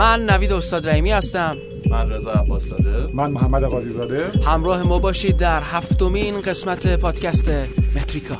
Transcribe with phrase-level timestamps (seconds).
[0.00, 1.56] من نوید استاد رحیمی هستم.
[1.90, 2.72] من رضا عباس
[3.12, 7.48] من محمد قاضی زاده همراه ما باشید در هفتمین قسمت پادکست
[7.96, 8.34] متریکا.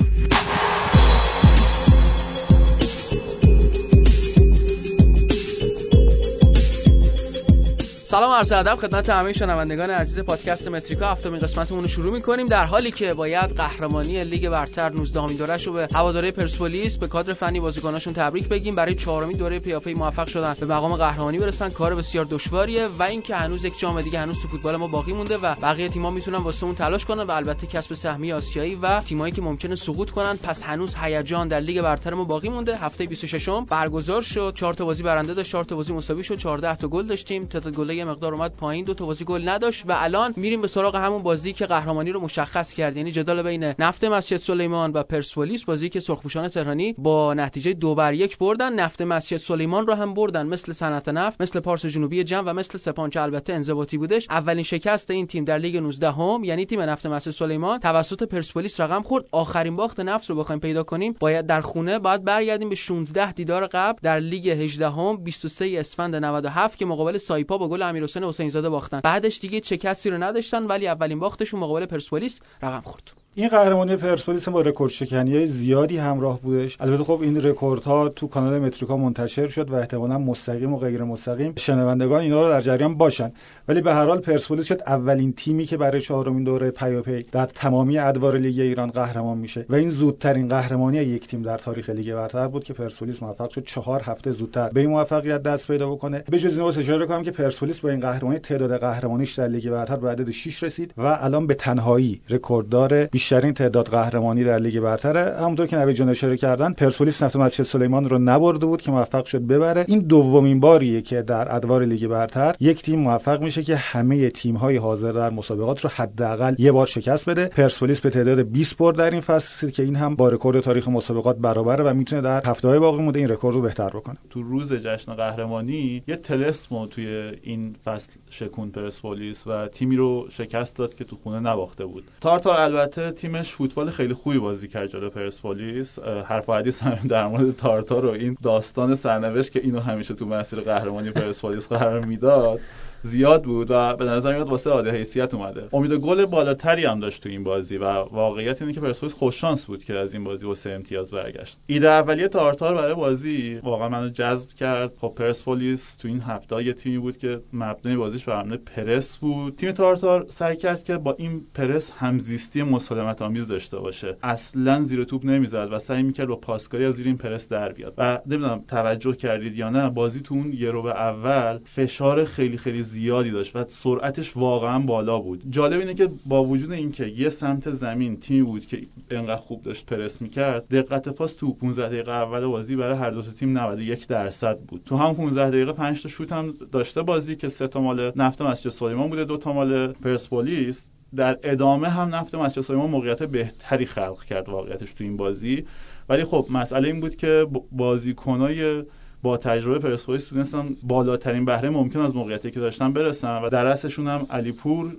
[8.10, 11.06] سلام عرض ادب خدمت همه شنوندگان عزیز پادکست متریکا.
[11.06, 15.66] هفتمین قسمتمون رو شروع می‌کنیم در حالی که باید قهرمانی لیگ برتر 19 امین دورش
[15.66, 18.74] رو به هواداره پرسپولیس به کادر فنی بازیکناشون تبریک بگیم.
[18.74, 20.56] برای چهارمین دوره پیاپی موفق شدن.
[20.60, 21.68] به مقام قهرمانی برسن.
[21.68, 25.36] کار بسیار دشواریه و اینکه هنوز یک جام دیگه هنوز تو فوتبال ما باقی مونده
[25.36, 29.32] و بقیه تیم‌ها می‌تونن واسه اون تلاش کنن و البته کسب سهمی آسیایی و تیمایی
[29.32, 30.36] که ممکنه سقوط کنن.
[30.36, 32.76] پس هنوز هیجان در لیگ برتر ما باقی مونده.
[32.76, 34.52] هفته 26 م برگزار شد.
[34.56, 36.36] 4 تا بازی برنده داشت 4 تا بازی مساوی شد.
[36.36, 37.44] 14 تا گل داشتیم.
[37.44, 40.68] تعداد گل یه مقدار اومد پایین دو تا بازی گل نداشت و الان میریم به
[40.68, 42.96] سراغ همون بازی که قهرمانی رو مشخص کرد.
[42.96, 47.94] یعنی جدال بین نفت مسجد سلیمان و پرسپولیس بازی که سرخپوشان تهرانی با نتیجه دو
[47.94, 48.72] بر یک بردن.
[48.72, 52.78] نفت مسجد سلیمان رو هم بردن مثل صنعت نفت مثل پارس جنوبی جم و مثل
[52.78, 54.26] سپان که البته انضباطی بودش.
[54.30, 58.80] اولین شکست این تیم در لیگ 19 هم یعنی تیم نفت مسجد سلیمان توسط پرسپولیس
[58.80, 59.24] رقم خورد.
[59.32, 61.14] آخرین باخت نفت رو بخوایم پیدا کنیم.
[61.20, 66.16] باید در خونه باید برگردیم به 16 دیدار قبل در لیگ 18 هم 23 اسفند
[66.16, 69.00] 97 که مقابل سایپا با گل امیرحسین حسین زاده باختن.
[69.04, 73.19] بعدش دیگه چه کسی رو نداشتن ولی اولین باختشون مقابل پرسپولیس رقم خورد.
[73.40, 76.76] این قهرمانی پرسپولیس با رکورد شکنی زیادی همراه بودش.
[76.80, 81.52] البته خب این رکوردها تو کانال متریکا منتشر شد و احتمالا مستقیم و غیر مستقیم
[81.56, 83.30] شنوندگان اینا رو در جریان باشن.
[83.68, 87.98] ولی به هر حال پرسپولیس شد اولین تیمی که برای چهارمین دوره پیاپی در تمامی
[87.98, 89.66] ادوار لیگ ایران قهرمان میشه.
[89.68, 93.64] و این زودترین قهرمانی یک تیم در تاریخ لیگ برتر بود که پرسپولیس موفق شد
[93.64, 96.24] چهار هفته زودتر به این موفقیت دست پیدا بکنه.
[96.30, 99.96] به جز این اشاره کنم که پرسپولیس با این قهرمانی تعداد قهرمانیش در لیگ برتر
[99.96, 105.36] به عدد 6 رسید و الان به تنهایی رکورددار بیشترین تعداد قهرمانی در لیگ برتره.
[105.40, 109.24] همونطور که نوید جان اشاره کردن پرسپولیس نفت مسجد سلیمان رو نبرده بود که موفق
[109.24, 109.84] شد ببره.
[109.88, 114.56] این دومین باریه که در ادوار لیگ برتر یک تیم موفق میشه که همه تیم
[114.56, 117.46] های حاضر در مسابقات رو حداقل یه بار شکست بده.
[117.46, 120.88] پرسپولیس به تعداد 20 برد در این فصل رسید که این هم با رکورد تاریخ
[120.88, 124.16] مسابقات برابره و می‌تونه در هفته های باقی مونده این رکورد رو بهتر بکنه.
[124.30, 130.76] تو روز جشن قهرمانی یه تلسمو توی این فصل شکوند پرسپولیس و تیمی رو شکست
[130.76, 132.04] داد که تو خونه نباخته بود.
[132.20, 135.98] تارتار البته تیمش فوتبال خیلی خوبی بازی کرد جلو پرسپولیس.
[135.98, 140.26] حرف و حدیث هم در مورد تارتار و این داستان سرنوشت که اینو همیشه تو
[140.26, 142.60] مسیر قهرمانی پرسپولیس قرار می‌داد.
[143.02, 145.68] زیاد بود و به نظر میاد واسه عاده حیثیت اومده.
[145.72, 149.64] امید گل بالاتری هم داشت تو این بازی و واقعیت اینه که پرسپولیس خوش شانس
[149.64, 151.58] بود که از این بازی واسه امتیاز برگشت.
[151.66, 153.60] ایده اولیه تارتار برای بازی.
[153.62, 154.92] واقعا منو جذب کرد.
[155.00, 159.56] خب پرسپولیس تو این هفته یه تیمی بود که مبنای بازیش بر حمله پرس بود.
[159.56, 164.16] تیم تارتار سعی کرد که با این پرس همزیستی مسالمت آمیز داشته باشه.
[164.22, 167.94] اصلا زیر توپ نمی‌زد و سعی می‌کرد با پاسکاری از زیر این پرس در بیاد.
[167.98, 172.56] و نمی‌دونم توجه کردید یا نه بازی تو اون یه رو به اول فشار خیلی
[172.56, 175.42] خیلی زیادی داشت و سرعتش واقعا بالا بود.
[175.50, 179.86] جالب اینه که با وجود اینکه یه سمت زمین تیمی بود که انقدر خوب داشت
[179.86, 184.58] پرس می‌کرد دقت پاس تو 15 دقیقه اول بازی برای هر دو تیم 91 درصد
[184.58, 184.82] بود.
[184.86, 188.42] تو هم 15 دقیقه 5 تا شوت هم داشته بازی که سه تا مال نفت
[188.42, 190.88] مسجد سلیمان بوده دو تا مال پرسپولیس.
[191.16, 195.64] در ادامه هم نفت مسجد سلیمان موقعیت بهتری خلق کرد واقعیتش تو این بازی.
[196.08, 198.82] ولی خب مسئله این بود که بازیکنای
[199.22, 204.06] با تجربه پرسپولیس تونستن بالاترین بهره ممکن از موقعیتی که داشتن برسن و در اصلشون
[204.06, 204.96] هم علیپور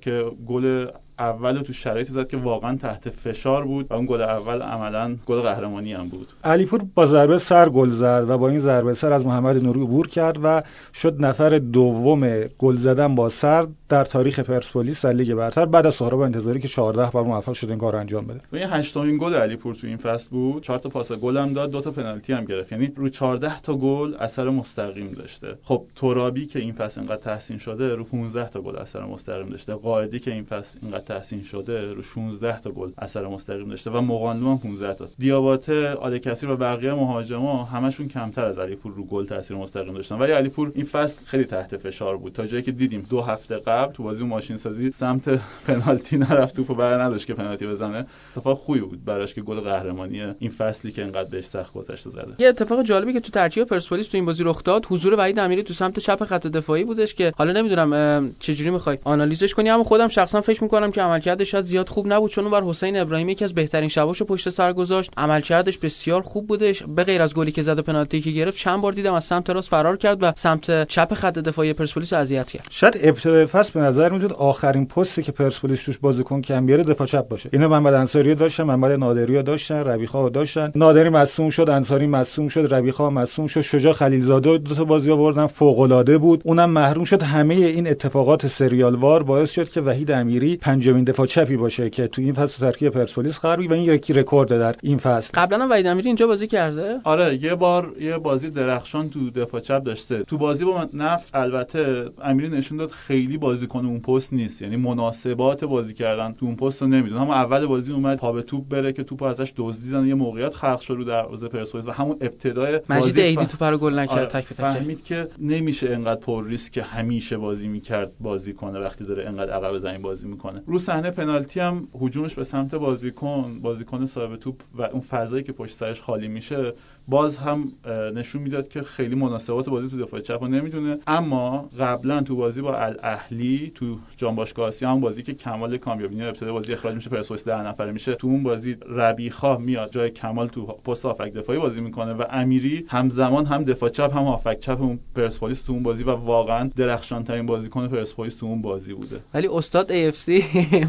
[0.00, 0.86] که گل
[1.18, 5.40] اول تو شرایطی زد که واقعا تحت فشار بود و اون گل اول عملا گل
[5.40, 6.28] قهرمانی هم بود.
[6.44, 10.08] علیپور با ضربه سر گل زد و با این ضربه سر از محمد نوری عبور
[10.08, 10.62] کرد و
[10.94, 15.94] شد نفر دوم گل زدن با سر در تاریخ پرسپولیس در لیگ برتر بعد از
[15.94, 18.40] سهراب انتظاری که 14 بار موفق شد این کار انجام بده.
[18.52, 20.62] و این هشتمین گل علیپور تو این فصل بود.
[20.62, 22.72] 4 تا پاس گل هم داد دو تا پنالتی هم گرفت.
[22.72, 25.58] یعنی رو 14 تا گل اثر مستقیم داشته.
[25.62, 29.74] خب ترابی که این فصل اینقدر تحسین شده رو 15 تا گل اثر مستقیم داشته.
[29.74, 34.00] قائدی که این فصل اینقدر تحسین شده رو 16 تا گل اثر مستقیم داشته و
[34.00, 35.08] مقانلو هم 15 تا.
[35.18, 40.18] دیاباته آل کثیر و بقیه مهاجما همشون کمتر از علیپور رو گل تاثیر مستقیم داشتن.
[40.18, 42.32] ولی علیپور این فصل خیلی تحت فشار بود.
[42.32, 45.28] تا جایی که دیدیم دو هفته قبل تو بازی ماشین سازی سمت
[45.66, 48.06] پنالتی نرفت توپو بر نداشت که پنالتی بزنه.
[48.36, 52.34] اتفاق خوبی بود براش که گل قهرمانی این فصلی که انقدر بهش سخت گذشته زده.
[52.38, 55.62] یه اتفاق جالبی که تو ترکیب پرسپولیس تو این بازی رخ داد حضور وحید امیری
[55.62, 60.08] تو سمت چپ خط دفاعی بودش که حالا نمی‌دونم چجوری می‌خوای آنالیزش کنی اما خودم
[60.08, 63.54] شخصا فکر می‌کنم که عملکردش شاید زیاد خوب نبود چون اونور حسین ابراهیمی یکی از
[63.54, 65.10] بهترین شباشو پشت سر گذاشت.
[65.16, 66.82] عملکردش بسیار خوب بودش.
[66.82, 69.68] به غیر از گلی که زد پنالتی که گرفت چند بار دیدم از سمت راست
[69.68, 72.66] فرار کرد و سمت چپ خط دفاعی پرسپولیس اذیت کرد.
[72.70, 77.06] شاید ابتدای فصل به نظر میاد آخرین پستی که پرسپولیس توش بازیکن کم بیاره دفاع
[77.06, 77.50] چپ باشه.
[77.52, 80.72] اینا محمد انصاری داشتن محمد نادری داشتن ربیخا داشتن.
[80.74, 85.46] نادری مصوم شد انصاری مصوم شد ربیخا مصوم شد شجاع خلیلزاده دو تا بازی آوردن
[85.46, 86.40] فوق العاده بود.
[86.44, 87.22] اونم محروم شد.
[87.22, 92.06] همه این اتفاقات سریال وار باعث شد که وحید امیری پنجمین دفاع چپی باشه که
[92.06, 95.30] تو این فصل ترکیب پرسپولیس قرار و این یکی رکورد در این فصل.
[95.34, 99.60] قبلا هم وحید امیری اینجا بازی کرده؟ آره یه بار یه بازی درخشان تو دفاع
[99.60, 100.22] چپ داشته.
[100.22, 104.62] تو بازی با نفت البته امیری نشون داد خیلی بازیکن اون پست نیست.
[104.62, 108.42] یعنی مناسبات بازی کردن تو اون پست رو نمی‌دونه اما اول بازی اومد پا به
[108.42, 110.06] توپ بره که توپ ازش دزدیدن.
[110.06, 113.98] یه موقعیت خلق شد رو دروازه پرسپولیس و همون ابتدای مجید ایدی توپ رو گل
[113.98, 114.60] نکرد آره تک به تک.
[114.60, 119.52] فهمید که نمیشه انقدر پر ریسک که همیشه بازی می‌کرد بازی کنه وقتی داره انقدر
[119.52, 120.62] عقب زمین بازی می‌کنه.
[120.66, 125.52] رو صحنه پنالتی هم هجومش به سمت بازیکن بازیکن صاحب توپ و اون فضایی که
[125.52, 126.72] پشت سرش خالی میشه
[127.08, 127.72] باز هم
[128.14, 130.98] نشون می‌داد که خیلی مناسبات بازی تو دفاع چپ نمی‌دونه.
[131.06, 136.52] اما قبلا تو بازی با الاهلی تو جام باشگاه هم بازی که کمال کامیابی ابتدا
[136.52, 140.66] بازی اخراج میشه پرسپولیس ده نفره میشه تو اون بازی ربیخا میاد جای کمال تو
[140.66, 144.98] پست هافک دفاعی بازی می‌کنه و امیری همزمان هم دفاع چپ هم هافک چپ اون
[145.14, 149.20] پرسپولیس تو اون بازی و واقعا درخشان ترین بازیکن پرسپولیس تو اون بازی بوده.
[149.34, 150.30] ولی استاد AFC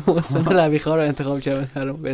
[0.08, 1.72] محسن ربیخا رو انتخاب کرد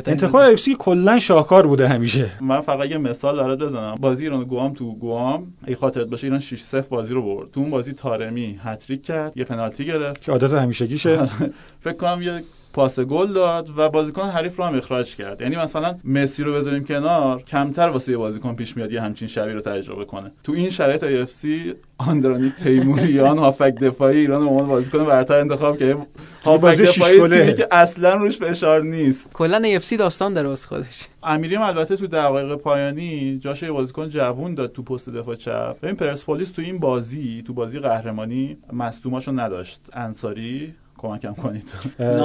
[0.07, 2.29] انتخاب AFC کلا شاهکار بوده همیشه.
[2.41, 3.95] من فقط یه مثال برات بزنم.
[3.95, 7.51] بازی ایران و گوام تو گوام ای خاطرت باشه ایران 6 0 بازی رو برد.
[7.51, 10.21] تو اون بازی تارمی هتریک کرد یه پنالتی گرفت.
[10.21, 11.29] که عادت همیشگیشه.
[11.83, 12.43] فکر کنم یه
[12.75, 15.41] پاس گل داد و بازیکن حریف رو هم اخراج کرد.
[15.41, 19.51] یعنی مثلا مسی رو بذاریم کنار کمتر واسه یه بازیکن پیش میاد یه همچین شبی
[19.51, 20.31] رو تجربه کنه.
[20.43, 25.77] تو این شرایط اف سی آندرانی تیموریان هافک دفاعی ایران به عنوان بازیکن برتر انتخاب
[25.77, 25.97] که
[26.43, 29.33] هافبک دفاعی که اصلا روش فشار نیست.
[29.33, 31.07] کلا اف سی داستان داره واسه خودش.
[31.23, 35.79] امیری هم البته تو دقایق پایانی جاش یه بازیکن جوون داد تو پست دفاع چپ.
[35.81, 39.79] ببین پرسپولیس تو این بازی تو بازی قهرمانی مصدوماشو نداشت.
[39.93, 40.73] انصاری
[41.07, 41.69] کمکم کنید.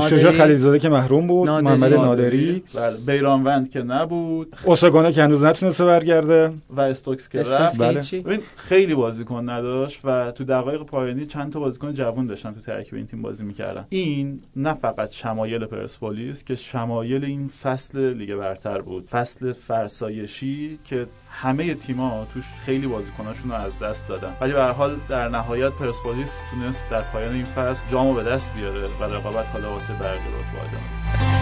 [0.09, 1.65] شجاع خلیلزاده که محروم بود نادری.
[1.65, 2.63] محمد نادری.
[2.75, 4.57] بله بیرانوند که نبود.
[4.65, 6.53] اوساگونه که هنوز نتونسته برگرده.
[6.71, 8.23] و استوکس که رفت بله.
[8.23, 12.95] ببین خیلی بازیکن نداشت و تو دقایق پایانی چند تا بازیکن جوون داشتن تو ترکیب
[12.95, 13.85] این تیم بازی می‌کردن.
[13.89, 19.07] این نه فقط شمایل پرسپولیس که شمایل این فصل لیگ برتر بود.
[19.07, 24.37] فصل فرسایشی که همه تیما توش خیلی بازیکناشون رو از دست دادن.
[24.41, 28.89] ولی به حال در نهایت پرسپولیس تونست در پایان این فصل جامو به دست بیاره
[29.01, 31.40] و رقابت حالا واسه برقی رو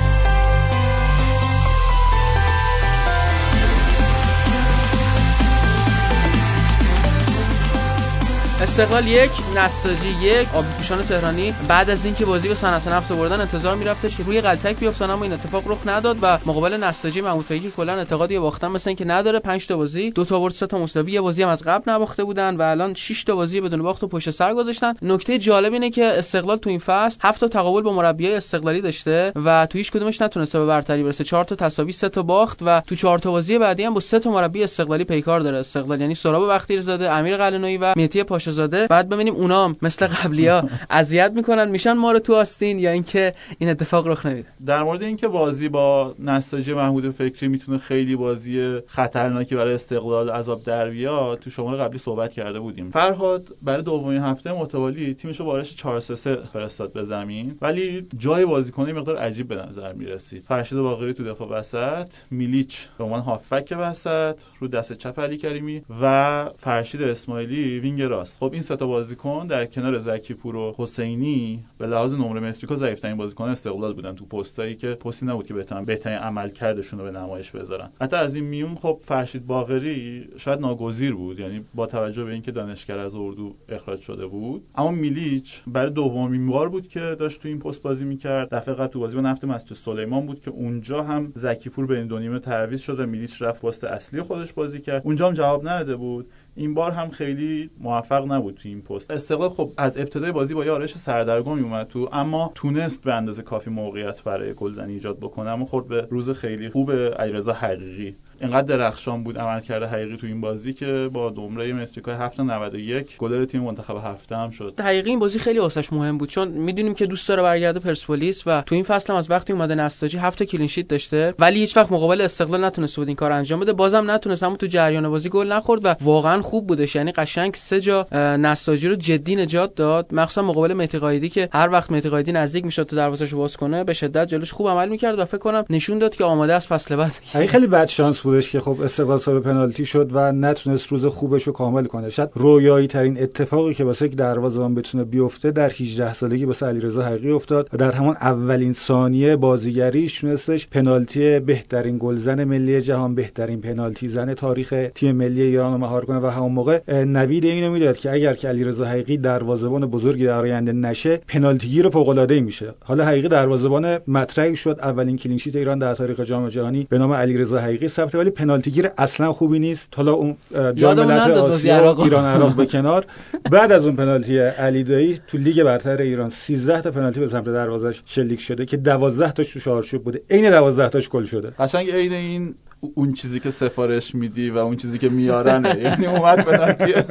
[8.61, 11.55] استقلال یک نساجی یک آبی پوشان تهرانی.
[11.69, 15.25] بعد از اینکه بازی به صنعت نفت آوردن انتظار میرفتش که روی غلطک بیافتن اما
[15.25, 19.39] این اتفاق رخ نداد و مقابل نساجی محمود فقیهی کلا اعتقادی باختن مثلا که نداره
[19.39, 22.25] 5 تا بازی دو تا برد سه تا مساوی یه بازی هم از قبل نباخته
[22.25, 24.95] بودن و الان 6 تا بازی بدون باخت و پشت سر گذاشتن.
[25.03, 29.33] نکته جالب اینه که استقلال تو این فصل 7 تا تقابل با مربیای استقلالی داشته
[29.45, 31.25] و تو هیچ کدومش نتونسته به برتری برسه.
[31.25, 34.19] 4 تا تساوی 3 تا باخت و تو 4 تا بازی بعدی هم با 3
[34.19, 35.59] تا مربی استقلالی پیکار داره.
[35.59, 40.07] استقلال یعنی سهراب بختیاری زاده امیر قلعه نویی و مهدی پاشازاده بعد ببینیم اونا مثل
[40.07, 44.49] قبلیا اذیت می‌کنن میشن مار تو آستین یا اینکه این اتفاق رخ نمیده.
[44.67, 50.42] در مورد اینکه بازی با نساجی محمود فکری می‌تونه خیلی بازی خطرناکی برای استقلال از
[50.42, 52.91] آب در بیاد تو شماره قبلی صحبت کرده بودیم.
[52.91, 58.07] فرهاد برای دومین هفته متوالی تیمش رو با آرایش 4 3 فرستاد به زمین ولی
[58.19, 60.45] جای بازیکن مقدار عجیب به نظر می‌رسید.
[60.49, 65.83] فرشید باقری تو دفاع وسط میلیچ به عنوان هافک وسط رو دست چپ علی کریمی
[66.03, 68.38] و فرشید اسماعیلی وینگ راست.
[68.41, 73.17] خب این سه بازیکن در کنار زکی پور و حسینی به لحاظ نمره متریکا ضعیف‌ترین
[73.17, 77.11] بازیکن استقلال بودن تو پستایی که پستی نبود که بتونن بهترین عمل کردشون رو به
[77.11, 77.91] نمایش بذارن.
[78.01, 82.53] حتی از این میون خب فرشید باقری شاید ناگزیر بود یعنی با توجه به اینکه
[82.53, 84.63] دانشگر از اردو اخراج شده بود.
[84.75, 88.55] اما میلیچ برای دومین بار بود که داشت تو این پست بازی می‌کرد.
[88.55, 92.07] دفعه قبل تو بازی با نفت مسجد سلیمان بود که اونجا هم زکی پور بین
[92.07, 95.03] دو نیمه تعویض شد و میلیچ رفت پست اصلی خودش بازی کرد.
[95.05, 96.27] اونجا هم جواب نداده بود.
[96.59, 99.11] این بار هم خیلی موفق نبود تو این پست.
[99.11, 103.43] استقلال خب از ابتدای بازی با یه آرش سردرگمی اومد تو اما تونست به اندازه
[103.43, 105.51] کافی موقعیت برای گلزنی ایجاد بکنه.
[105.51, 110.27] اما خورد به روز خیلی خوب علیرضا حقیقی اینقدر درخشان بود عمل کرده حقیقی تو
[110.27, 114.81] این بازی که با نمره متریکای 791 گلر تیم منتخب هفته هم شد.
[114.81, 118.63] حقیقی این بازی خیلی واسش مهم بود چون می‌دونیم که دوست داره برگرده پرسپولیس و
[118.67, 121.93] تو این فصل هم از وقتی اومده نساجی هفت کلین شیت داشته ولی هیچ وقت
[121.93, 123.73] مقابل استقلال نتونست بود این کار انجام بده.
[123.73, 126.97] بازم نتونست اما تو جریان بازی گل نخورد و واقعا خوب بودش.
[126.97, 131.93] یعنی قشنگ سه جا نساجی رو جدی نجات داد مخصوصا مقابل مهدی که هر وقت
[131.93, 135.39] مهدی نزدیک می‌شد تو دروازه‌شو باز کنه به شدت جلوش خوب عمل می‌کرد و فکر
[135.39, 137.13] کنم نشون داد که آماده است فصل بعد.
[137.49, 141.53] خیلی بد شانس بودش که خب استقلال صاحب پنالتی شد و نتونست روز خوبش رو
[141.53, 142.11] کامل کنه.
[142.11, 147.03] شاید رویایی ترین اتفاقی که واسه یک دروازه‌بان بتونه بیفته در 18 سالگی واسه علیرضا
[147.03, 153.61] حقیقی افتاد و در همون اولین ثانیه بازیگریش تونستش پنالتی بهترین گلزن ملی جهان بهترین
[153.61, 157.97] پنالتی زن تاریخ تیم ملی ایران رو مهار کنه و همون موقع نوید اینو می‌داد
[157.97, 162.75] که اگر که علیرضا حقیقی دروازه‌بان بزرگی در آینده نشه پنالتی گیر فوق العاده میشه.
[162.85, 164.79] حالا حقیقی دروازه‌بان مطرحی شد.
[164.83, 168.71] اولین کلین شیت ایران در تاریخ جام جهانی به نام علیرضا حقیقی ثبت ولی پنالتی
[168.71, 169.95] گیر اصلا خوبی نیست.
[169.97, 170.37] حالا اون
[170.75, 173.07] جام ملت آسیا ایران عراق به کنار.
[173.51, 177.45] بعد از اون پنالتی علی دایی تو لیگ برتر ایران 13 تا پنالتی به سمت
[177.45, 180.21] دروازش شلیک شده که 12 تاش تو چارچوب بوده.
[180.31, 181.51] عین 12 تاش گل شده.
[181.59, 185.79] قشنگ عین این اون چیزی که سفارش میدی و اون چیزی که میارنه.
[185.83, 187.05] یعنی اومد به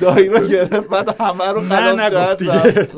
[0.00, 2.88] دایره گرفت بعد همه رو خلاص کرد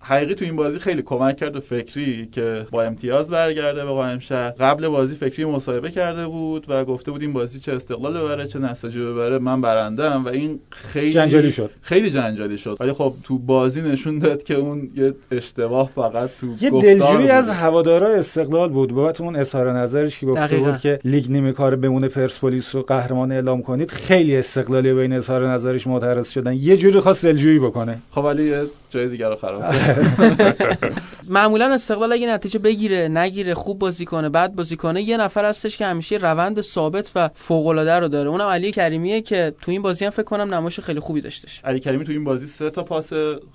[0.00, 4.18] حقیقی تو این بازی خیلی کمک کرد و فکری که با امتیاز برگرده به قائم
[4.18, 4.50] شهر.
[4.50, 8.58] قبل بازی فکری مصاحبه کرده بود و گفته بود این بازی چه استقلال ببره چه
[8.58, 9.38] نساجی ببره.
[9.38, 11.70] من برندم و این خیلی جنجالی شد.
[11.82, 12.76] خیلی جنجالی شد.
[12.80, 17.50] ولی خب تو بازی نشون داد که اون یه اشتباه فقط تو یه دلجویی از
[17.50, 18.92] هوادارهای استقلال بود.
[18.92, 23.62] بابت اون اظهار نظرش که گفته بود که لیگ کار بمونه پرسپولیس رو قهرمان اعلام
[23.62, 23.90] کنید.
[23.90, 26.52] خیلی استقلالی بین اظهار نظرش معترض شدن.
[26.52, 27.98] یه جوری خواست دلجویی بکنه.
[28.10, 28.54] خب ولی
[28.90, 29.64] جای دیگر رو خراب
[31.28, 35.76] معمولا استقلال اگه نتیجه بگیره نگیره خوب بازی کنه بعد بازی کنه یه نفر هستش
[35.76, 38.28] که همیشه روند ثابت و فوق العاده رو داره.
[38.30, 41.60] اونم علی کریمیه که تو این بازی هم فکر کنم نمایش خیلی خوبی داشتش.
[41.64, 43.12] علی کریمی تو این بازی سه تا پاس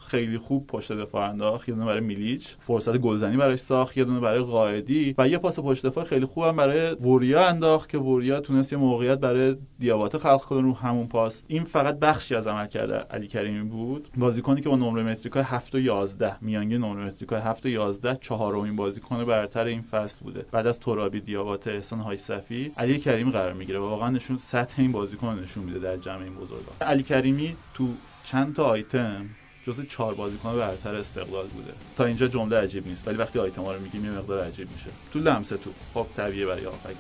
[0.08, 1.70] خیلی خوب پشت دفاع انداخت.
[1.70, 3.98] یه دونه برای میلیچ فرصت گلزنی براش ساخت.
[3.98, 7.83] یه دونه برای قائدی و یه پاس پشت دفاع خیلی خوبم برای وریا انداخت.
[7.88, 11.44] که وریا تونست یه موقعیت برای دیاباته خلق کنه رو همون پاس.
[11.48, 14.10] این فقط بخشی از عمل کرده علی کریمی بود.
[14.18, 18.76] بازیکنی که با نمره متریکای 7 و 11 میانگین نمره متریکای 7 و 11 چهارمین
[18.76, 20.46] بازیکن برتر این فصل بوده.
[20.52, 24.92] بعد از ترابی دیاباته احسان های صفی علی کریمی قرار می‌گیره واقعا نشون سطح این
[24.92, 26.76] بازیکن نشون میده در جمع این بزرگان.
[26.82, 27.88] علی کریمی تو
[28.24, 29.26] چند تا آیتم
[29.68, 31.74] جز چهار بازیکن برتر استقلال بوده.
[31.98, 34.90] تا اینجا جمله عجیب نیست ولی وقتی آیتم ها رو میگیم یه مقدار عجیب میشه.
[35.14, 36.96] تو لمس توپ خب طبیعیه برای هافبک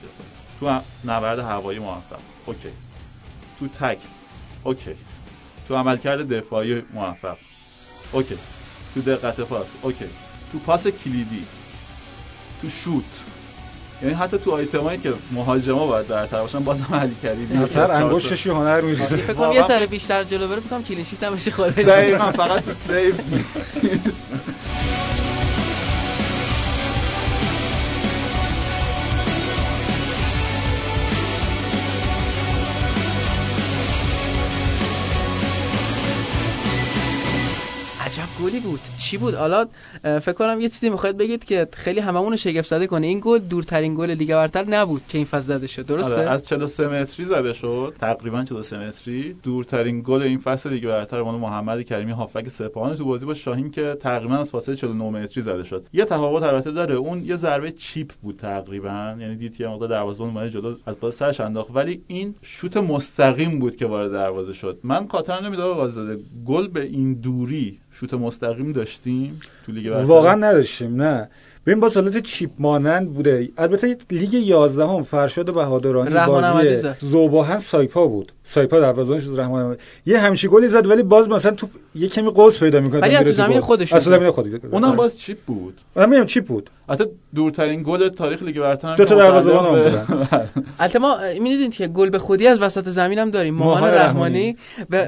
[0.64, 2.20] تو نبرد هوایی موفق.
[2.46, 2.70] OK.
[3.60, 3.98] تو تکل.
[4.64, 4.96] OK.
[5.68, 7.38] تو عملکرد دفاعی موفق.
[8.12, 8.38] OK.
[8.94, 9.68] تو دقت پاس.
[9.82, 10.06] اوکی.
[10.52, 11.46] تو پاس کلیدی.
[12.62, 13.04] تو شوت.
[14.02, 18.82] یعنی حتی تو آیتمایی که مهاجما باید برتر باشن بازم علی کریمی مثلا انگشتش هنر
[18.82, 19.18] میریزه.
[19.18, 22.32] فکر کنم یه سر بیشتر جلو بره فکر کنم clean sheet هم بشه خوده دقیقاً
[22.32, 23.14] فقط تو save.
[38.54, 38.80] گلی بود.
[38.98, 39.68] چی بود؟ حالا
[40.04, 43.08] فکر کنم یه چیزی می‌خواید بگید که خیلی هممون شگفت زده کنه.
[43.08, 45.86] این گل دورترین گل لیگ برتر نبود که این فصل زده شد.
[45.86, 47.96] درسته؟ آره از 43 متری زده شد.
[48.00, 49.36] تقریبا 43 متری.
[49.44, 53.72] دورترین گل این فصل لیگ برتر مال محمد کریمی هافک سپاهان تو بازی با شاهین
[53.72, 55.86] که تقریبا از فاصله 49 متری زده شد.
[55.94, 56.96] یه تفاوت البته داره.
[56.96, 59.16] اون یه ضربه چیپ بود تقریبا.
[59.20, 61.70] یعنی دید که مقدار دروازه‌بان اومد جلو از بالا سرش انداخت.
[61.74, 64.80] ولی این شوت مستقیم بود که وارد دروازه شد.
[64.84, 65.90] من کاتر نمی‌دونم آقا
[66.46, 71.30] گل به این دوری شوت مستقیم داشتیم تو لیگ واقعا نداشتیم نه.
[71.66, 73.48] ببین با حالت chip مانند بوده.
[73.58, 78.32] البته لیگ 11 هم فرشاد و بهادرانی بازی ذوب آهن سایپا بود.
[78.44, 82.80] سایپا دروازه‌بانش رحمان یه همچین گلی زد ولی باز مثلا تو یه کمی قوس پیدا
[82.80, 84.98] می‌کنه ولی تو زمین خودش اصلا زمین خودی اونم آره.
[84.98, 85.78] باز chip بود.
[85.96, 86.70] اونم میگم chip بود.
[86.90, 90.50] البته دورترین گل تاریخ لیگ برتر دو تا دروازه‌بان هم بودن.
[90.80, 93.54] البته ما می‌دونید که گل به خودی از وسط زمین هم داریم.
[93.54, 94.58] ماهان رحمانی.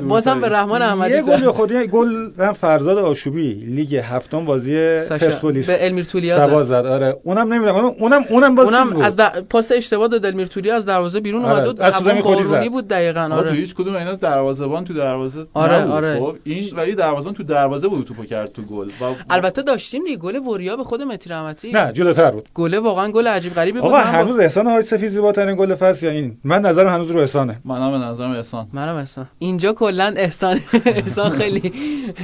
[0.08, 5.70] بازم به رحمان احمدی یه گل به خودی گل فرزاد آشوبی لیگ هفتم بازی پرسپولیس.
[5.70, 7.18] به المیر تولیا زد آره.
[7.24, 7.76] اونم نمی‌دونم.
[8.00, 9.18] اونم اونم باز اونم از
[9.50, 11.68] پاس اشتباه داد المیر تولیا از دروازه بیرون اومد.
[11.68, 11.84] آره.
[11.86, 12.70] از زمین خودی زد.
[12.70, 13.30] بود دقیقاً.
[13.34, 13.50] آره.
[13.50, 15.92] تو هیچ کدوم اینا دروازه‌بان تو دروازه آره نبود.
[15.92, 16.20] آره.
[16.20, 18.90] خب این ولی دروازه‌بان تو دروازه بود توپو کرد تو گل.
[19.30, 20.18] البته داشتیم دیگه.
[20.18, 21.72] گل وریا به خود متی رحمتی.
[21.72, 22.50] نه جلوتر بود.
[22.54, 23.88] گل واقعا گل عجیب غریبی بود.
[23.88, 27.20] آقا هنوز احسان حاج سفیزی با ترین گل فصل یا این؟ من نظرم هنوز رو
[27.20, 27.60] احسانه.
[27.66, 28.68] منم به نظرم احسان.
[28.74, 29.28] منم احسان.
[29.40, 31.74] اینجا کلا احسان احسان خیلی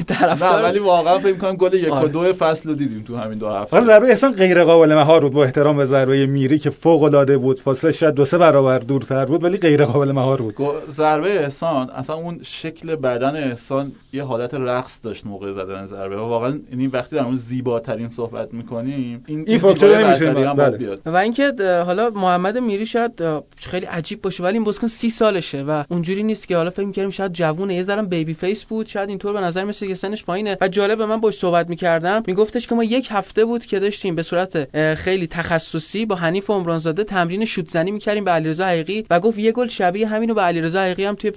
[0.07, 2.07] طرفدار ولی واقعا فکر کنم گل یک و آره.
[2.07, 3.81] دو فصل رو دیدیم تو همین دو هفته.
[3.81, 7.59] ضربه احسان غیر قابل مهار بود با احترام به ضربه میری که فوق العاده بود
[7.59, 10.55] فاصله شاید دو سه برابر دورتر بود ولی غیر قابل مهار بود.
[10.91, 16.17] ضربه احسان اصلا اون شکل بدن احسان یه حالت رقص داشت موقع زدن ضربه.
[16.17, 20.97] و واقعا یعنی وقتی در اون زیباترین صحبت می‌کنیم این, این فاکتور نمیشه بله.
[21.05, 21.53] و اینکه
[21.85, 23.23] حالا محمد میری شاید
[23.57, 27.09] خیلی عجیب باشه ولی این بازیکن سی سالشه و اونجوری نیست که حالا فکر می‌کردیم
[27.11, 30.57] شاید جوونه یه ذره baby face بود شاید اینطور به نظر می‌رسه که سنش پایینه.
[30.61, 34.23] و جالب من باش صحبت می‌کردم میگفتش که ما یک هفته بود که داشتیم به
[34.23, 39.39] صورت خیلی تخصصی با حنیف عمرانزاده تمرین شوت زنی می‌کردیم به علیرضا حقیقی و گفت
[39.39, 41.31] یه گل شبیه همینو به علیرضا حقیقی هم توی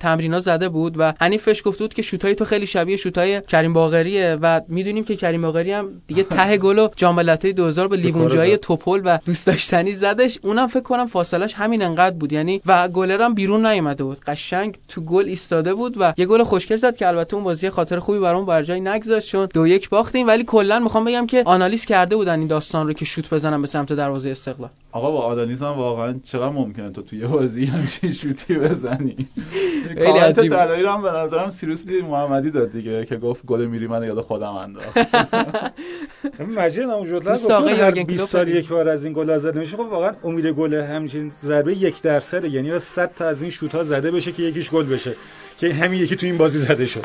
[0.00, 4.38] تمرینا زده بود و حنیفش گفته بود که شوتای تو خیلی شبیه شوتای کریم باقریه
[4.42, 9.02] و می‌دونیم که کریم باقری هم دیگه ته گل و جام 2000 به لیوونجای توپل
[9.04, 10.38] و دوست داشتنی زدش.
[10.42, 12.32] اونم فکر کنم فاصلش همین انقدر بود.
[12.32, 14.20] یعنی و گلر هم بیرون نیومده بود.
[14.26, 17.98] قشنگ تو گل ایستاده بود و یه گل خوشگل زد که البته اون بازی خاطر
[17.98, 20.26] خوبی برام بر جای نگذاشت چون دو یک باختیم.
[20.26, 23.66] ولی کلا می‌خوام بگم که آنالیز کرده بودن این داستان رو که شوت بزنن به
[23.66, 28.58] سمت دروازه استقلال؟ آقا با آنالیز هم واقعا چقدر ممکنه تو توی بازی همچین شوتی
[28.58, 29.16] بزنی؟
[29.98, 30.56] خیلی عجیبه.
[30.56, 34.52] طلایی هم به نظرم سیروس محمدی داد دیگه که گفت گل میری من یاد خودم
[34.52, 34.98] انداخت.
[36.56, 37.52] مجید گفت.
[37.80, 41.32] هر 20 سال یک بار از این گل زده میشه خب واقعا امید گل همچین
[41.42, 42.48] ضربه یک درصده.
[42.48, 45.16] یعنی 100 تا از این شوت ها زده بشه که یکیش گل بشه.
[45.58, 47.04] که همین یکی تو این بازی زده شد.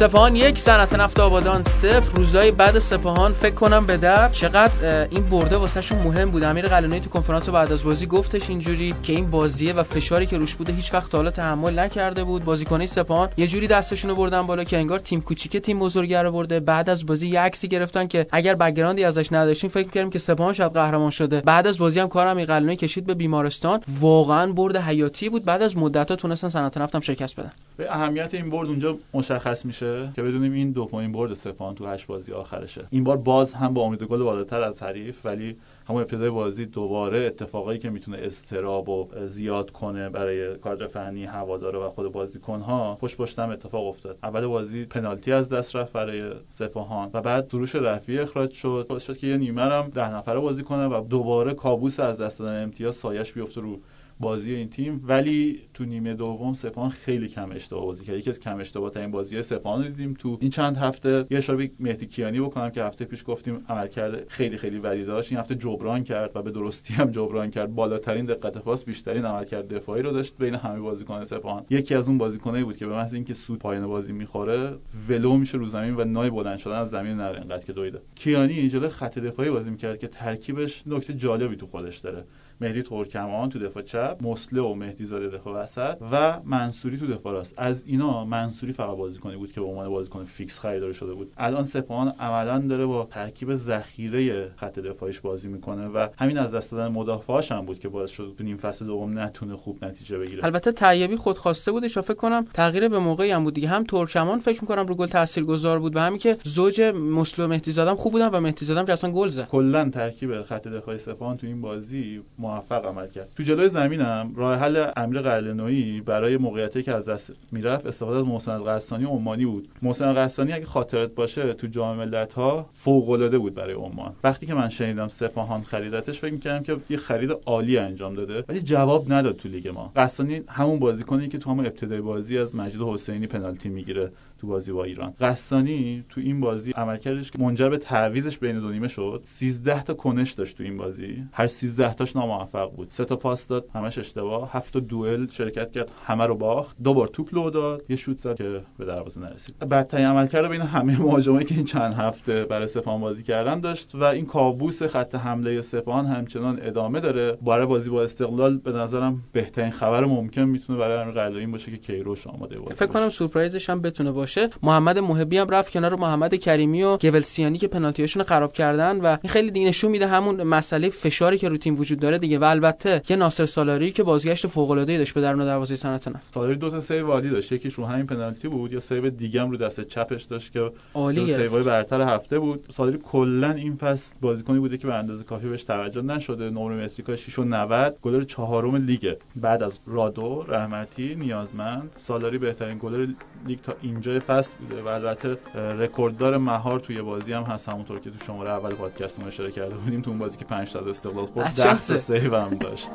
[0.00, 2.16] سپاهان یک صنعت نفت آبادان صفر.
[2.16, 4.28] روزای بعد سپاهان فکر کنم به در.
[4.28, 6.44] چقدر این برده واسهشون مهم بود.
[6.44, 10.38] امیر قلعه‌نویی تو کنفرانس بعد از بازی گفتش اینجوری که این بازیه و فشاری که
[10.38, 12.44] روش بوده هیچ وقت حالا تحمل نکرده بود.
[12.44, 16.32] بازیکنای سپاهان یه جوری دستشون رو بردن بالا که انگار تیم کوچیک تیم بزرگه رو
[16.32, 16.60] برده.
[16.60, 20.52] بعد از بازی یه عکسی گرفتن که اگر بک‌گراندی ازش نداشتیم فکر کردیم که سپاهان
[20.52, 21.40] شاید قهرمان شده.
[21.40, 23.80] بعد از بازی هم کارم امیر قلعه‌نویی کشید به بیمارستان.
[24.00, 25.44] واقعا برد حیاتی بود.
[25.44, 27.52] بعد از مدت‌ها تونستن صنعت نفتم شکست بدن.
[27.76, 29.89] به اهمیت این برد اونجا مشخص میشه.
[30.16, 32.84] که بدونیم این دومین برد سپاهان تو هشت بازی آخرشه.
[32.90, 35.56] این بار باز هم با امید گل بالاتر از حریف ولی
[35.88, 41.78] همون ابتدای بازی دوباره اتفاقایی که می‌تونه اضطراب و زیاد کنه برای کادر فنی هواداره
[41.78, 44.18] و خود بازیکنها پشت پشت هم اتفاق افتاد.
[44.22, 48.86] اول بازی پنالتی از دست رفت برای سپاهان و بعد سروش رفیعی اخراج شد.
[48.88, 52.38] باعث شد که یه نیمه هم ده نفره بازی کنه و دوباره کابوس از دست
[52.38, 53.78] دادن امتیاز سایه‌ش بیفته رو
[54.20, 58.16] بازی این تیم ولی تو نیمه دوم سپاهان خیلی کم اشتباه بازی کرد.
[58.16, 61.26] یکی از کم اشتباه ترین بازی سپاهان دیدیم تو این چند هفته.
[61.30, 65.32] یه اشاره مهدی کیانی بکنم که هفته پیش گفتیم عملکرد خیلی خیلی بدی داشت.
[65.32, 67.74] این هفته جبران کرد و به درستی هم جبران کرد.
[67.74, 71.64] بالاترین دقت پاس بیشترین عملکرد دفاعی رو داشت بین همه بازیکن سپاهان.
[71.70, 74.72] یکی از اون بازیکنایی بود که به محض اینکه سود پایان بازی می‌خوره
[75.08, 77.40] ولو میشه رو زمین و نای بلند شدن از زمین نره.
[77.40, 78.00] انقدر که دویده.
[78.14, 82.24] کیانی جلوی خط دفاعی بازی می‌کرد که ترکیبش نکته جالبی تو خودش داره.
[82.60, 87.32] مهدی ترکمان تو دفاع چپ مسله و مهدی زاده دفاع وسط و منصوری تو دفاع
[87.32, 87.54] راست.
[87.56, 91.32] از اینا منصوری فقط بازیکنی بود که به عنوان بازیکن فیکس خریدار شده بود.
[91.36, 96.72] الان سپاهان عملا داره با ترکیب ذخیره خط دفاعیش بازی می‌کنه و همین از دست
[96.72, 100.44] دادن مدافعاش هم بود که باعث شد تو نیم فصل دوم نتونه خوب نتیجه بگیره.
[100.44, 103.68] البته طیبی خود خواسته بودش و فکر کنم تغییر به موقعی هم بود دیگه.
[103.68, 107.94] هم ترکمان فکر می‌کنم رو گل تاثیرگذار بود و همین که زوج مسلو مهدی زادم
[107.94, 109.48] خوب بودن و مهدی زادم اصلا گل زد.
[109.48, 113.28] کلا ترکیب خط دفاعی سپاهان تو این بازی موفق عمل کرد.
[113.36, 118.26] تو جلوی زمینم راه حل امیر قلعه‌نویی برای موقعیتی که از دست می‌رفت استفاده از
[118.26, 119.68] محسن القحطانی عمانی بود.
[119.82, 124.12] محسن القحطانی اگه خاطرت باشه تو جام ملت‌ها فوق‌العاده بود برای عمان.
[124.24, 128.60] وقتی که من شنیدم سپاهان خریدتش فکر می‌کردم که یه خرید عالی انجام داده ولی
[128.60, 129.92] جواب نداد تو لیگ ما.
[129.94, 134.10] قحطانی همون بازیکنی که تو همون ابتدای بازی از مجید حسینی پنالتی می‌گیره.
[134.40, 135.14] تو بازی با ایران.
[135.20, 139.20] قسانی تو این بازی عملکردش که منجر به تعویزش بین دو نیمه شد.
[139.24, 141.24] 13 تا کنش داشت تو این بازی.
[141.32, 142.90] هر 13 تاش ناموفق بود.
[142.90, 144.50] سه تا پاس داد همش اشتباه.
[144.52, 146.76] هفت تا دوئل شرکت کرد همه رو باخت.
[146.82, 149.58] دو بار توپ لو داد یه شوت زد که به دروازه نرسید.
[149.58, 154.04] بدترین عملکرد بین همه مهاجمایی که این چند هفته برای سپاهان بازی کردن داشت و
[154.04, 157.38] این کابوس خط حمله سپاهان همچنان ادامه داره.
[157.42, 162.26] برای بازی با استقلال به نظرم بهترین خبر ممکن می‌تونه برای امیر باشه که کیروش
[162.26, 164.29] آماده باشه فکر کنم سورپرایزش هم بتونه باشه.
[164.62, 169.32] محمد محبی هم رفت کنار محمد کریمی و گولسیانی که پنالتیاشون خراب کردن و این
[169.32, 172.38] خیلی دیگه نشون میده همون مسئله فشاری که رو تیم وجود داره دیگه.
[172.38, 176.34] و البته یه ناصر سالاری که بازگشت فوق العاده داشت به درون دروازه صنعت نفت.
[176.34, 177.52] سالاری دو تا save عالی داشت.
[177.52, 181.34] یکیش رو همین پنالتی بود یا save دیگه هم رو دست چپش داشت که عالی
[181.34, 182.64] save ای برتر هفته بود.
[182.72, 186.50] سالاری کلا این فصل بازیکنی بوده که به اندازه کافی بهش توجه نشده.
[186.50, 189.14] نمره متریکا 6 و 90 گلر چهارم لیگ.
[189.36, 191.90] بعد از رادو رحمتی نیازمند.
[191.96, 193.06] سالاری بهترین گلر
[193.46, 198.10] لیگ تا اینجای فصل بوده و البته رکورددار مهار توی بازی هم هست همونطور که
[198.10, 201.26] تو شماره اول پادکست اشاره کرده بودیم تو اون بازی که 5 تا از استقلال
[201.26, 202.90] خورد 10 تا save هم داشت.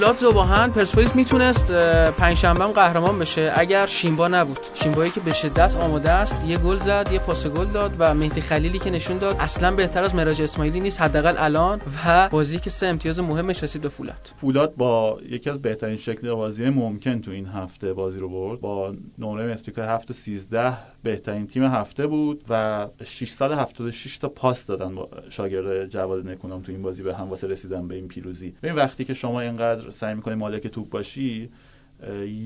[0.00, 1.72] فولاد ذوب‌آهن پرسپولیس می‌تونست
[2.10, 3.52] پنجشنبه هم قهرمان بشه.
[3.56, 4.58] اگر شیمبا نبود.
[4.74, 8.40] شیمبایی که به شدت آماده است یه گل زد یه پاس گل داد و مهدی
[8.40, 12.70] خلیلی که نشون داد اصلا بهتر از معراج اسماعیلی نیست حداقل الان و بازی که
[12.70, 14.34] سه امتیاز مهمش رسید به فولاد.
[14.40, 18.60] فولاد با یکی از بهترین شکل بازی ممکن تو این هفته بازی رو برد.
[18.60, 25.08] با نمره متریکا هفته 13 بهترین تیم هفته بود و 676 تا پاس دادن با
[25.28, 28.54] شاگرد جواد نکونام تو این بازی به هم واسه رسیدن به این پیروزی.
[28.62, 31.50] ببین وقتی که شما اینقدر سعی می‌کنی مالک توپ باشی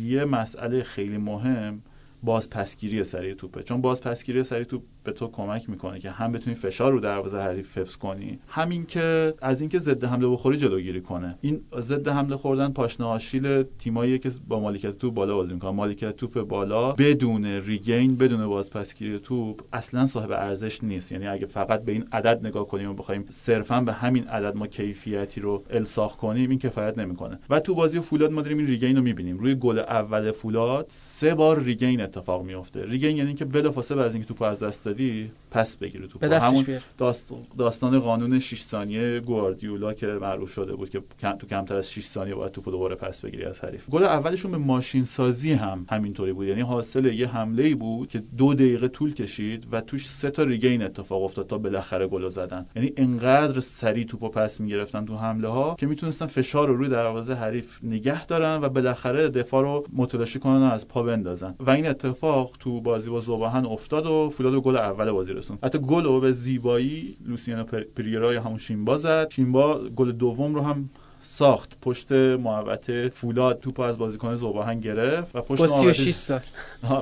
[0.04, 1.82] یه مسئله خیلی مهم
[2.22, 3.62] باز پسگیری سریع توپه.
[3.62, 7.38] چون باز پسگیری سریع توپ به تو کمک می‌کنه که هم بتونی فشار رو دروازه
[7.38, 11.38] حریف حفظ کنی همین که از اینکه ضد حمله بخوری جلوگیری کنه.
[11.40, 16.16] این ضد حمله خوردن پاشنه آشیل تیمایی که با مالکیت توپ بالا بازی می‌کنن مالکیت
[16.16, 21.12] توپ بالا بدون ریگین بدون باز پسگیری توپ اصلا صاحب ارزش نیست.
[21.12, 24.66] یعنی اگه فقط به این عدد نگاه کنیم و بخوایم صرفا به همین عدد ما
[24.66, 27.38] کیفیتی رو الصاق کنیم این کفایت نمی‌کنه.
[27.50, 29.38] و تو بازی فولاد ما داریم این regain رو می‌بینیم.
[29.38, 34.28] روی گل اول فولاد سه بار regain اتفاق میفته regain یعنی که بلافاصله از اینکه
[34.28, 36.64] توپ از دست دادی پس بگیره تو همون
[36.98, 41.02] داست داستان قانون 6 ثانیه گواردیولا که معروف شده بود که
[41.38, 43.90] تو کمتر از 6 ثانیه باید توپ دوباره پس بگیری از حریف.
[43.90, 46.46] گل اولشون به ماشین سازی هم همینطوری بود.
[46.46, 50.42] یعنی حاصل یه حمله ای بود که دو دقیقه طول کشید و توش سه تا
[50.42, 52.66] regain اتفاق افتاد تا بالاخره گل زدن.
[52.76, 57.34] یعنی انقدر سریع توپو پس می‌گرفتن تو حمله ها که می‌تونستن فشار رو روی دروازه
[57.34, 61.54] حریف نگه دارن و بالاخره دفاع رو متلاشی کنن و از پا بندازن.
[61.60, 65.58] و این اتفاق تو بازی با زوباهن افتاد و فولاد گل اول بازی رسوند.
[65.62, 67.64] حتی گل رو به زیبایی لوسیانو
[67.96, 69.30] پریرا یا همون شیمبا زد.
[69.30, 70.90] شیمبا گل دوم رو هم
[71.24, 71.80] ساخت.
[71.82, 76.40] پشت محوطه فولاد توپ از بازیکن زوباهن گرفت و پشت با 36 سال.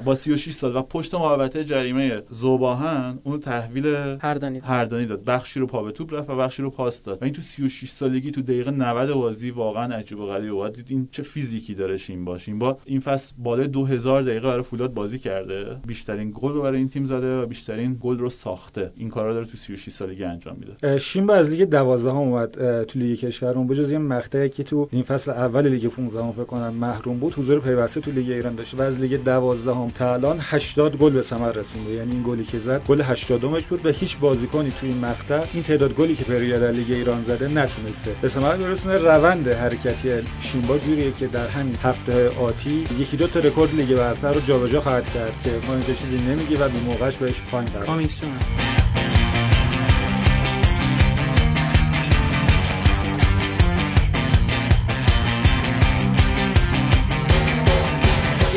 [0.04, 0.76] با 36 سال.
[0.76, 3.86] و پشت محوطه جریمه زوباهن اون تحویل
[4.20, 4.68] هردانی داد.
[4.70, 5.24] هردانی داد.
[5.24, 7.22] بخشی رو پا به توپ رفت و بخشی رو پاس داد.
[7.22, 10.72] و این تو 36 سالگی تو دقیقه 90 بازی واقعا عجیب و غریبه بود.
[10.72, 12.48] دید این چه فیزیکی داره شین باش.
[12.48, 15.76] این با این فصل بالای 2000 دقیقه برای فولاد بازی کرده.
[15.86, 18.92] بیشترین گل رو برای این تیم زده و بیشترین گل رو ساخته.
[18.96, 20.98] این کارا داره تو 36 سالگی انجام میده.
[20.98, 24.88] شیمبا از لیگ 12 هم اومد تو لیگ کشور اون بجز یه مقطعی که تو
[24.92, 28.54] این فصل اول لیگ 15 هم فکر کنم محروم بود حضور پیوسته تو لیگ ایران
[28.54, 31.92] داشته و از لیگ 12 هم تا الان 80 گل به ثمر رسونده.
[31.92, 35.44] یعنی این گلی که زد گل 80 مش بود و هیچ بازیکنی تو این مقطع
[35.52, 38.10] این تعداد گلی که پریرا در لیگ ایران زده نتونسته.
[38.22, 40.08] به ثمر برسونه روند حرکتی
[40.40, 44.80] شیمبا جوریه که در همین هفته آتی یکی دو تا رکورد لیگ برتر رو جابجا
[44.80, 47.68] خواهد کرد که ما اینجا چیزی نمیگیم و به موقعش بهش پایین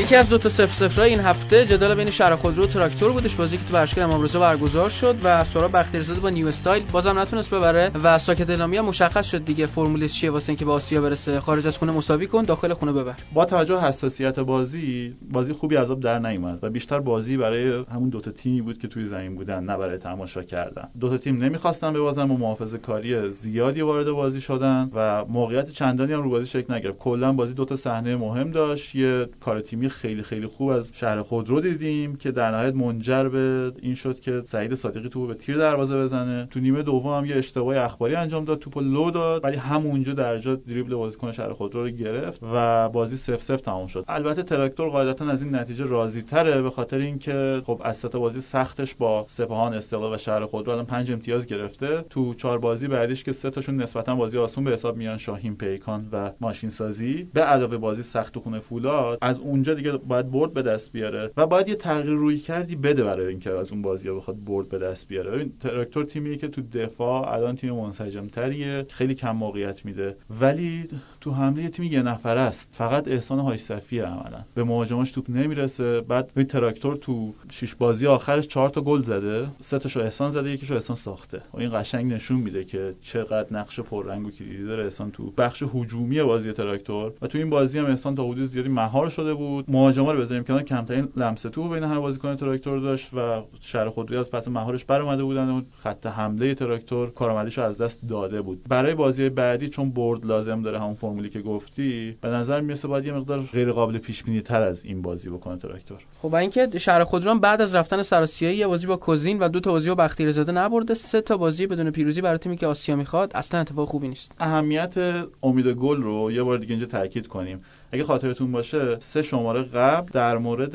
[0.06, 3.36] یکی از دو تا صفر صفرای این هفته جدال بین شهر خودرو و تراکتور بودش.
[3.36, 7.18] بازی که تو ورزشگاه امام رضا برگزار شد و سهراب بختیاری‌زاده با new style بازم
[7.18, 11.40] نتونست ببره و ساکت الهامی مشخص شد دیگه فرمولش چیه واسه اینکه به آسیا برسه.
[11.40, 13.14] خارج از خونه مساوی کن داخل خونه ببر.
[13.34, 18.08] با توجه حساسیت بازی بازی خوبی از آب در نیومد و بیشتر بازی برای همون
[18.08, 20.88] دو تا تیمی بود که توی زمین بودن نه برای تماشا کردن.
[21.00, 26.12] دو تا تیم نمی‌خواستن ببازن و محافظه کاری زیادی وارد بازی شدن و موقعیت چندانی
[26.12, 26.98] هم رو بازی شکل نگرفت.
[26.98, 28.94] کلا بازی دو تا صحنه مهم داشت.
[28.94, 33.72] یه کار تیمی خیلی خیلی خوب از شهر خودرو دیدیم که در نهایت منجر به
[33.82, 36.46] این شد که سعید صادقی توپ به تیر دروازه بزنه.
[36.50, 40.54] تو نیمه دوم هم یه اشتباه اخباری انجام داد توپ لو داد ولی همونجا درجا
[40.54, 44.04] دریبل بازیکن شهر خودرو رو گرفت و بازی 0 0 تموم شد.
[44.08, 48.94] البته تراکتور قاعدتا از این نتیجه راضی تره به خاطر اینکه خب از بازی سختش
[48.94, 52.04] با سپاهان استقلال و شهر خودرو الان 5 امتیاز گرفته.
[52.10, 56.08] تو چهار بازی بعدیش که سه تاشون نسبتا بازی آسون به حساب میان شاهین پیکان
[56.12, 60.92] و ماشین سازی به علاوه بازی سخت خونه فولاد از اونجا باید برد به دست
[60.92, 64.68] بیاره و باید یه تغییر روی کردی بده برای اینکه از اون بازی بخواد برد
[64.68, 65.30] به دست بیاره.
[65.30, 70.16] ببین تراکتور تیمی که تو دفاع الان تیم منسجم تریه خیلی کم موقعیت میده.
[70.40, 70.88] ولی
[71.26, 72.70] تو حمله تیم یه نفر است.
[72.74, 74.44] فقط احسان حاج صفیه عملا.
[74.54, 76.00] به مهاجماش توپ نمی‌رسه.
[76.00, 79.46] بعد این تراکتور تو شش بازی آخرش چهار تا گل زده.
[79.60, 81.42] سه تاشو احسان زده یکیشو احسان ساخته.
[81.52, 85.64] و این قشنگ نشون میده که چقدر نقش پررنگ و کلیدی داره احسان تو بخش
[85.74, 87.12] هجومی بازی تراکتور.
[87.22, 89.64] و تو این بازی هم احسان تا حدود زیادی مهار شده بود.
[89.68, 90.62] مهاجما رو بذاریم کنار.
[90.62, 95.02] کمترین لمسه تو بین هر بازیکن تراکتور داشت و شهر خودروی از پس مهارش بر
[95.02, 98.62] اومده بودن و خط حمله تراکتور کارآمدیشو از دست داده بود.
[98.68, 103.06] برای بازی بعدی چون برد لازم داره همون فرمولی که گفتی به نظر می‌رسه باید
[103.06, 105.98] یه مقدار غیر قابل پیش بینی تر از این بازی بکنه تراکتور.
[106.22, 109.72] خب اینکه شهر خودرو بعد از رفتن سراسیایی یه بازی با کوزین و دو تا
[109.72, 113.32] بازی با بختیاری زاده نبرده سه تا بازی بدون پیروزی برای تیمی که آسیا می‌خواد
[113.34, 114.32] اصلا اتفاق خوبی نیست.
[114.38, 114.94] اهمیت
[115.42, 117.60] امید گل رو یه بار دیگه اینجا تاکید کنیم.
[117.92, 120.74] اگه خاطرتون باشه سه شماره قبل در مورد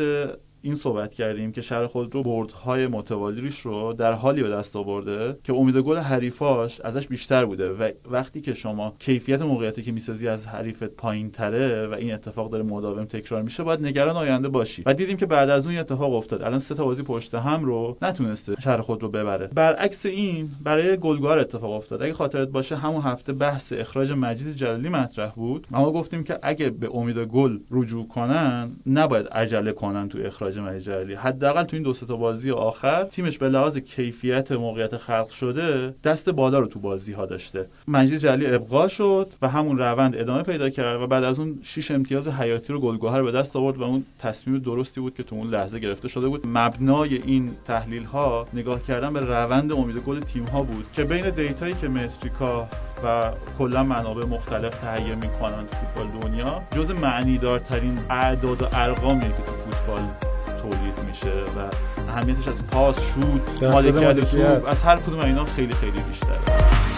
[0.63, 5.37] این صحبت کردیم که شهر خود رو بردهای متوالیش رو در حالی به دست آورده
[5.43, 10.27] که امید گل حریفاش ازش بیشتر بوده و وقتی که شما کیفیت موقعیتی که می‌سازی
[10.27, 14.83] از حریفت پایین تره و این اتفاق داره مداوم تکرار میشه باید نگران آینده باشی.
[14.85, 16.41] و دیدیم که بعد از اون اتفاق افتاد.
[16.41, 19.47] الان سه تا بازی پشت هم رو نتونسته شهر خود رو ببره.
[19.47, 22.03] برعکس این برای گلگار اتفاق افتاد.
[22.03, 25.67] اگه خاطرت باشه همون هفته بحث اخراج مجید جلالی مطرح بود.
[25.71, 30.81] ما گفتیم که اگه به امید گل رجوع کنن نباید عجله کنن تو اخراج مجید
[30.81, 35.93] جلالی حداقل تو این دو تا بازی آخر تیمش به لحاظ کیفیت موقعیت خلق شده
[36.03, 37.65] دست بالا رو تو بازی ها داشته.
[37.87, 41.91] مجید جلالی ابقا شد و همون روند ادامه پیدا کرد و بعد از اون شش
[41.91, 45.49] امتیاز حیاتی رو گلگهر به دست آورد و اون تصمیم درستی بود که تو اون
[45.49, 46.47] لحظه گرفته شده بود.
[46.47, 51.29] مبنای این تحلیل ها نگاه کردن به روند امید گل تیم ها بود که بین
[51.29, 52.67] دیتایی که متریکا
[53.05, 59.27] و کلا منابع مختلف تهیه می‌کنن تو فوتبال دنیا جز معنیدارترین اعداد و ارقامی که
[59.27, 60.01] تو فوتبال
[60.61, 61.69] تولید میشه و
[62.09, 64.65] اهمیتش از پاس شوت مالکیت.
[64.67, 66.90] از هر کدوم اینا خیلی خیلی بیشتره.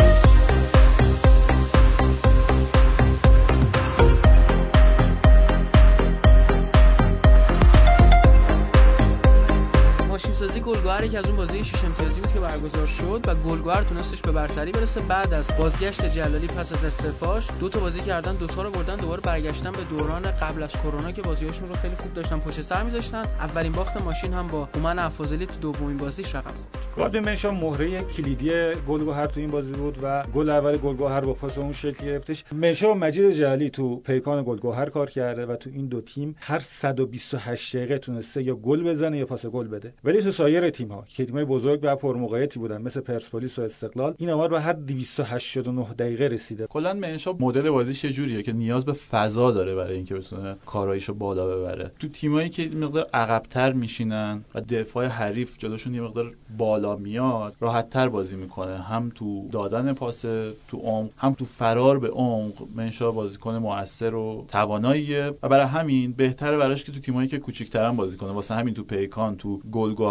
[10.52, 14.32] گلگوهری که از اون بازی شش امتیازی بود که برگزار شد و گلگوهر تونستش به
[14.32, 15.02] برتری برسه.
[15.02, 18.96] بعد از بازگشت جلالی پس از استعفاش دو تا بازی کردن دو تا رو بردن
[18.96, 22.84] دوباره برگشتن به دوران قبل از کرونا که بازیاشون رو خیلی خوب داشتن پشت سر
[22.84, 23.22] میذاشتن.
[23.22, 26.84] اولین باخت ماشین هم با هومن افضلی تو دومین بازیش رقم خورد.
[26.98, 28.52] گادوین منشا مهره کلیدی
[28.88, 32.44] گلگوهر تو این بازی بود و گل اول گلگوهر با پاس اون شکلی گرفتش.
[32.52, 36.60] منشا و مجید جلالی تو پیکان گلگوهر کار کرده و تو این دو تیم هر
[36.60, 39.94] 128 دقیقه تونسته یا گل بزنه یا پاس گل بده.
[40.04, 44.14] ولی تو سایر تیم ها که تیم بزرگ و پرموقعیتی بودن مثل پرسپولیس و استقلال
[44.18, 46.68] این آمار به هر 289 دقیقه رسیده.
[46.68, 51.48] کلا منشا مدل بازیش جوریه که نیاز به فضا داره برای اینکه بتونه کاراییشو بالا
[51.48, 57.56] ببره؟ تو تیمایی که مقدار عقبتر میشینن و دفاع حریف جلوشون یه مقدار بالا میاد
[57.60, 58.78] راحتتر بازی می‌کنه.
[58.78, 64.46] هم تو دادن پاس تو عمق هم تو فرار به عمق منشا بازیکن موثر و
[64.48, 65.34] تواناییه.
[65.44, 68.32] و برای همین بهتره براش که تو تیمایی که کوچیک‌ترن بازی کنه.
[68.32, 69.60] واسه همین تو پیکان تو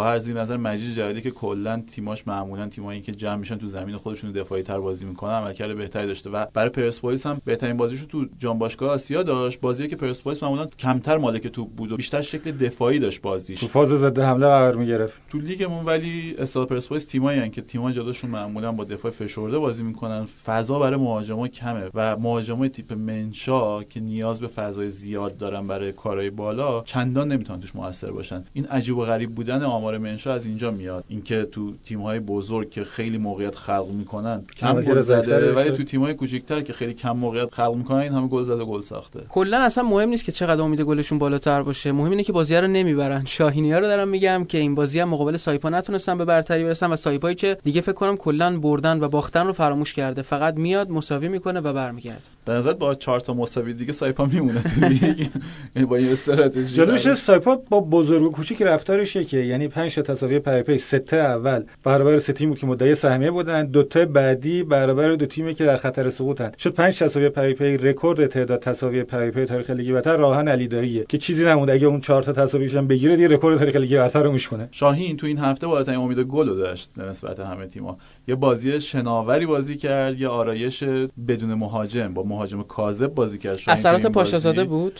[0.03, 3.97] گلگهر زیر نظر مجید جدیدی که کلا تیماش معمولا تیمایی که جمع میشن تو زمین
[3.97, 6.29] خودشون دفاعی تر بازی می‌کنن عملکرد بهتری داشته.
[6.29, 9.59] و برای پرسپولیس هم بهترین بازیشو تو جام باشگاه آسیا داشت.
[9.59, 13.59] بازی که پرسپولیس معمولا کمتر مالک توپ بود و بیشتر شکل دفاعی داشت بازیش.
[13.59, 15.21] تو فاز ضد حمله قرار می‌گرفت.
[15.29, 20.25] تو لیگمون ولی استاد پرسپولیس تیمایی که تیم‌ها جلوشون معمولا با دفاع فشرده بازی می‌کنن.
[20.45, 25.91] فضا برای مهاجما کمه و مهاجمای تیپ منشا که نیاز به فضای زیاد دارن برای
[25.91, 28.43] کارهای بالا چندان نمی‌تونن توش موثر باشن.
[28.53, 31.03] این عجیب و غریب بودن آمار منشا از اینجا میاد.
[31.07, 36.13] اینکه تو تیم‌های بزرگ که خیلی موقعیت خلق می‌کنن کم گل زده ولی تو تیم‌های
[36.13, 39.19] کوچیک‌تر که خیلی کم موقعیت خلق می‌کنن این همه گل زده گل ساخته.
[39.29, 41.91] کلا اصلا مهم نیست که چقدر امید گلشون بالاتر باشه.
[41.91, 43.25] مهم اینه که بازی رو نمی‌برن.
[43.25, 46.95] شاهینیا رو دارم میگم که این بازی هم مقابل سایپا نتونستن به برتری برسن و
[46.95, 50.21] سایپایی که دیگه فکر کنم کلا بردن و باختن رو فراموش کرده.
[50.21, 52.21] فقط میاد مساوی می‌کنه و برمیگرده.
[52.45, 55.27] به نظر با چهار تا مساوی دیگه سایپا میمونه تو لیگ؟
[55.75, 56.75] یعنی با این استراتژی.
[56.75, 61.63] جلوش سایپا با بزرگ و کوچیک رفتارش که یعنی 5 تا تساوی پیاپی سه اول.
[61.83, 63.65] برابر سه تیمی که مدعی سهمیه بودن.
[63.65, 66.51] دو تا بعدی برابر دو تیمی که در خطر سقوطن.
[66.57, 71.17] شد 5 تساوی پیاپی رکورد تعداد تساوی پیاپی تاریخ لیگ برتر راه‌آهن علی داییه که
[71.17, 74.31] چیزی نمونده اگه اون 4 تا تساویش هم بگیره دیگه رکورد تاریخ لیگ برتر رو
[74.31, 74.67] میشکنه.
[74.71, 79.45] شاهین تو این هفته بالاترین امید گل رو داشت نسبت همه تیم‌ها یه بازی شناوری
[79.45, 80.83] بازی کرد یه آرایش
[81.27, 82.13] بدون مهاجم.
[82.13, 84.99] با مهاجم کاذب بازی کرد اثرات پاشازاده بود؟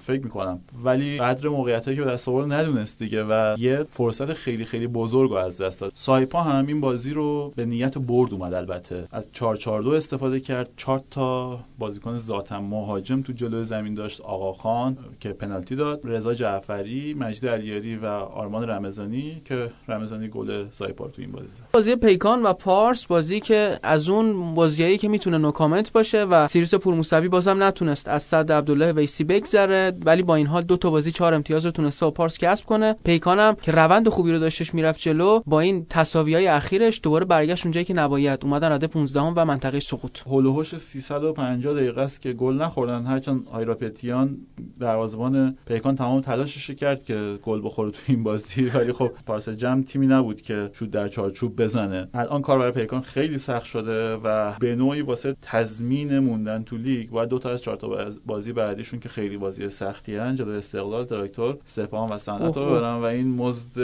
[0.00, 0.60] فکر می‌کنم.
[0.84, 5.32] ولی قدر موقعیتی که به دست آورد ندونست دیگه و یه فرصت خیلی خیلی بزرگ
[5.32, 5.92] از دست داد.
[5.94, 9.08] سایپا هم این بازی رو به نیت برد اومد البته.
[9.12, 10.70] از 442 استفاده کرد.
[10.76, 14.20] 4 تا بازیکن ذاتا مهاجم تو جلوی زمین داشت.
[14.20, 16.00] آقا خان که پنالتی داد.
[16.04, 21.62] رضا جعفری مجید علیاری و آرمان رمضانی که رمضانی گل سایپا تو این بازی زد.
[21.72, 26.48] بازی پیکان و پارس بازی که از اون بازیایی که می‌تونه no comment باشه و
[26.48, 29.67] سیروس پورموسوی بازم نتونست از سد عبدالله ویسی بگذره.
[30.04, 32.96] ولی با این حال دو تا بازی چهار امتیاز رو تونسته با پارس کسب کنه.
[33.04, 37.66] پیکانم که روند خوبی رو داشتش می‌رفت جلو با این تساوی های اخیرش دوباره برگشت
[37.66, 38.44] اونجایی که نباید.
[38.44, 40.18] اومدن رده 15 و منطقه سقوط.
[40.26, 43.06] حول و حوش 350 دقیقه است که گل نخوردن.
[43.06, 44.36] هرچند آیراپتیان
[44.80, 48.66] دروازه‌بان پیکان تمام تلاشش کرد که گل بخوره تو این بازی.
[48.74, 52.08] ولی خب پارس جم تیمی نبود که شوت در چارچوب بزنه.
[52.14, 57.10] الان کار برای پیکان خیلی سخت شده و به نوعی واسه تضمین موندن تو لیگ
[57.10, 59.36] باید دو تا از چهار تا بازی بعدیشون که خیلی
[59.68, 63.78] سختی هن جلوی استقلال تراکتور سپاهان و صنعت رو برن و این مزد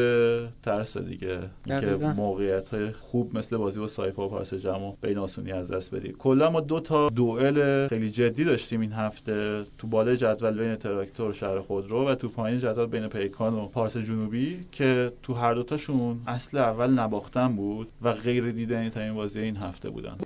[0.63, 5.53] ترس دیگه که موقعیت های خوب مثل بازی با سایپا و پارس جمع بین آسونی
[5.53, 6.13] از دست بدی.
[6.19, 9.65] کلا ما دو تا دوئل خیلی جدی داشتیم این هفته.
[9.79, 13.97] تو بالای جدول بین تراکتور شهر خودرو و تو پایین جدول بین پیکان و پارس
[13.97, 19.41] جنوبی که تو هر دوتاشون اصل اول نباختن بود و غیر دیدنی تا این بازی
[19.41, 20.17] این هفته بودن.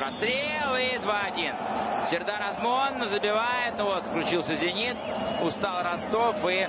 [0.00, 2.06] Прострел и 2-1.
[2.06, 4.96] Сердар Азмон забивает, ну вот, включился «Зенит»,
[5.42, 6.66] устал Ростов и,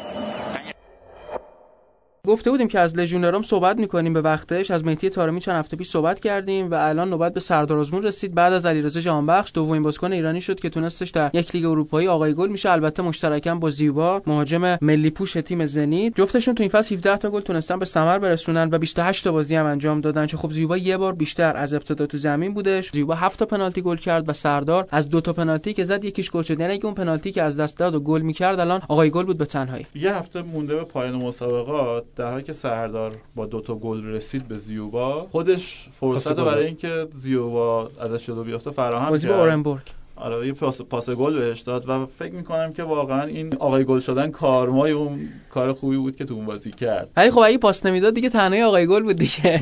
[2.28, 4.72] گفته بودیم که از لژیونرام صحبت می‌کنیم به وقتش.
[4.72, 8.36] از مهدی تارمی چند هفته پیش صحبت کردیم و الان نوبت به سردار آزمون رسید.
[8.36, 12.34] بعد از علیرضا جهانبخش دومین بازیکن ایرانی شد که تونستش در یک لیگ اروپایی آقای
[12.34, 12.72] گل میشه.
[12.72, 16.16] البته مشترکاً با زیبا مهاجم ملی پوش تیم زنید.
[16.16, 19.56] جفتشون تو این فصل 17 تا گل تونستن به ثمر برسونن و 28 تا بازی
[19.56, 20.26] هم انجام دادن.
[20.26, 22.92] که خب زیبا یه بار بیشتر از ابتدا تو زمین بودش.
[22.92, 26.32] زیبا 7 تا پنالتی گل کرد و سردار از دو تا پنالتی که زد یکیش
[26.32, 26.60] گل شد.
[26.60, 29.46] یعنی اون پنالتی که از دست داد و گل می‌کرد الان آقای گل بود به
[29.46, 29.86] تنهایی.
[29.96, 32.04] یه هفته مونده به پایان مسابقات.
[32.16, 37.08] در حالی که سردار با دو تا گل رسید به زیوبا خودش فرصت برای اینکه
[37.16, 39.82] زیوبا ازش جلو بیفته فراهم بازی با اورنبورگ.
[40.16, 44.00] آره یه پاس, پاس گل بهش داد و فکر می‌کنم که واقعا این آقای گل
[44.00, 47.10] شدن کارمای اون کار خوبی بود که تو اون بازی کرد.
[47.18, 49.62] ولی خب اگه پاس نمی‌داد دیگه تنهایی آقای گل بود دیگه.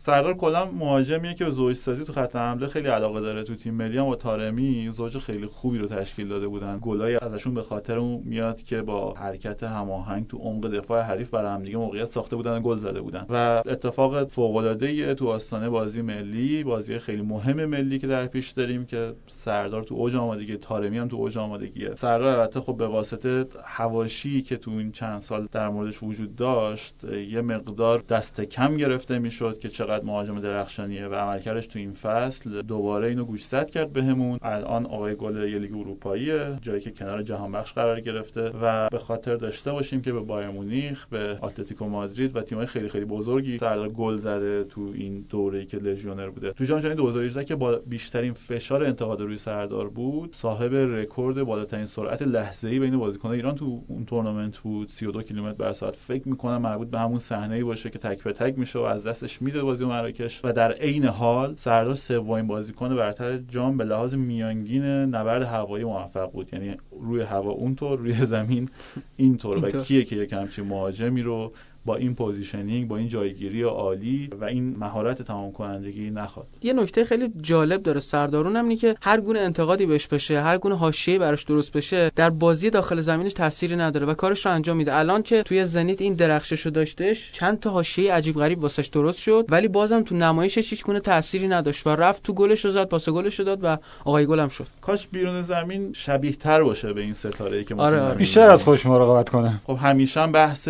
[0.00, 3.44] سردار کلا مهاجمیه که به زوج سازی تو خط حمله خیلی علاقه داره.
[3.44, 6.78] تو تیم ملی هم با تارمی زوج خیلی خوبی رو تشکیل داده بودن.
[6.82, 11.50] گلای ازشون به خاطر اون میاد که با حرکت هماهنگ تو عمق دفاع حریف برای
[11.50, 13.26] هم دیگه موقعیت ساخته بودن گل زده بودن.
[13.28, 18.50] و اتفاق فوق العاده تو آستانه بازی ملی بازی خیلی مهم ملی که در پیش
[18.50, 21.94] داریم که سردار تو اوج آمادگی تارمی هم تو اوج آمادگیه.
[21.94, 27.04] سردار البته خب به واسطه حواشی که تو این چند سال در موردش وجود داشت
[27.04, 32.62] یه مقدار دست کم گرفته می‌شد که چقدر مهاجم درخشانیه و عملکردش تو این فصل.
[32.62, 34.38] دوباره اینو گوشزد کرد بهمون.
[34.42, 38.98] الان آقای گل یه لیگ اروپاییه جایی که کنار جهان بخش قرار گرفته و به
[38.98, 43.58] خاطر داشته باشیم که به بایرن مونیخ به اتلتیکو مادرید و تیم‌های خیلی خیلی بزرگی
[43.58, 46.52] سردار گل زده تو این دوره‌ای که لژیونر بوده.
[46.52, 51.86] تو جام جهانی 2018 که با بیشترین فشار انتقاد روی سردار بود صاحب رکورد بالاترین
[51.86, 54.88] سرعت لحظه‌ای بین بازیکنان ایران تو اون تورنمنت بود.
[54.88, 55.96] 32 کیلومتر بر ساعت.
[55.96, 59.42] فکر می‌کنم مربوط به همون صحنه‌ای باشه که تک به تک میشه و از دستش
[59.46, 64.84] میده بازی مراکش و در عین حال سردار سومین بازیکن برتر جام به لحاظ میانگین
[64.84, 66.48] نبرد هوایی موفق بود.
[66.52, 68.68] یعنی روی هوا اونطور روی زمین
[69.16, 71.52] اینطور و کیه که یک همچین مهاجمی رو
[71.86, 76.46] با این positioning با این جایگیری عالی و این مهارت تمام کنندگی نخواد.
[76.62, 80.76] یه نکته خیلی جالب داره سردارون هم که هر گونه انتقادی بهش بشه هر گونه
[80.76, 84.94] حاشیه براش درست بشه در بازی داخل زمینش تأثیری نداره و کارش رو انجام میده.
[84.94, 89.18] الان که توی زنیت این درخشش رو داشتش چند تا حاشیه عجیب غریب واسش درست
[89.18, 92.84] شد ولی بازم تو نمایشش هیچ گونه تأثیری نداشت و رفت تو گلش رو زد
[92.88, 94.66] پاس گلش رو داد و آقای گلم شد.
[94.80, 98.14] کاش بیرون زمین شبیه تر باشه به این ستاره ای که آره, آره.
[98.14, 99.60] بیشتر از خوش مراقبت کنه.
[99.64, 100.68] خب همیشه بحث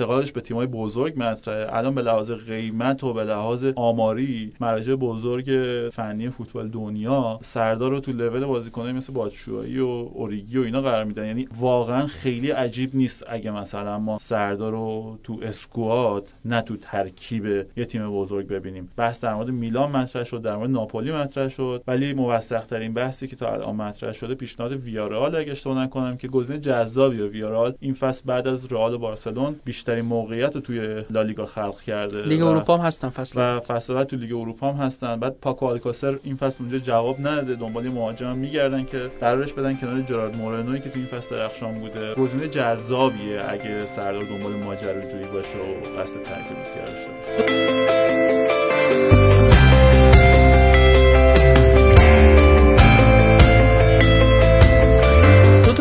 [0.00, 1.76] انتقادش به تیمای بزرگ مطرحه.
[1.76, 5.50] الان به لحاظ قیمت و به لحاظ آماری مراجع بزرگ
[5.92, 11.04] فنی فوتبال دنیا سردار رو تو لول بازیکنای مثل باتشوایی و اوریگی و اینا قرار
[11.04, 11.26] میدن.
[11.26, 17.46] یعنی واقعا خیلی عجیب نیست اگه مثلا ما سردار رو تو اسکواد نه تو ترکیب
[17.76, 18.88] یه تیم بزرگ ببینیم.
[18.96, 21.82] بحث در مورد میلان مطرح شد در مورد ناپولی مطرح شد.
[21.86, 26.28] ولی موثق ترین بحثی که تا الان مطرح شده پیشنهاد ویارال اگه اشتباه نکنم که
[26.28, 29.56] گزینه جذابیه ویارال این فصل بعد از رئال و بارسلون
[29.88, 34.06] بیشترین موقعیت رو توی لالیگا خلق کرده لیگ اروپا هم هستن فصل و فصل بعد
[34.06, 35.20] تو لیگ اروپا هم هستن.
[35.20, 37.54] بعد پاکو آلکاسر این فصل اونجا جواب نداده.
[37.54, 42.14] دنبال مهاجم میگردن که قرارش بدن کنار جرارد مورنوی که تو این فصل درخشان بوده.
[42.14, 49.27] گزینه جذابیه اگه سردار دنبال ماجراجویی باشه و قصد ترکیب بسیار داشته باشه.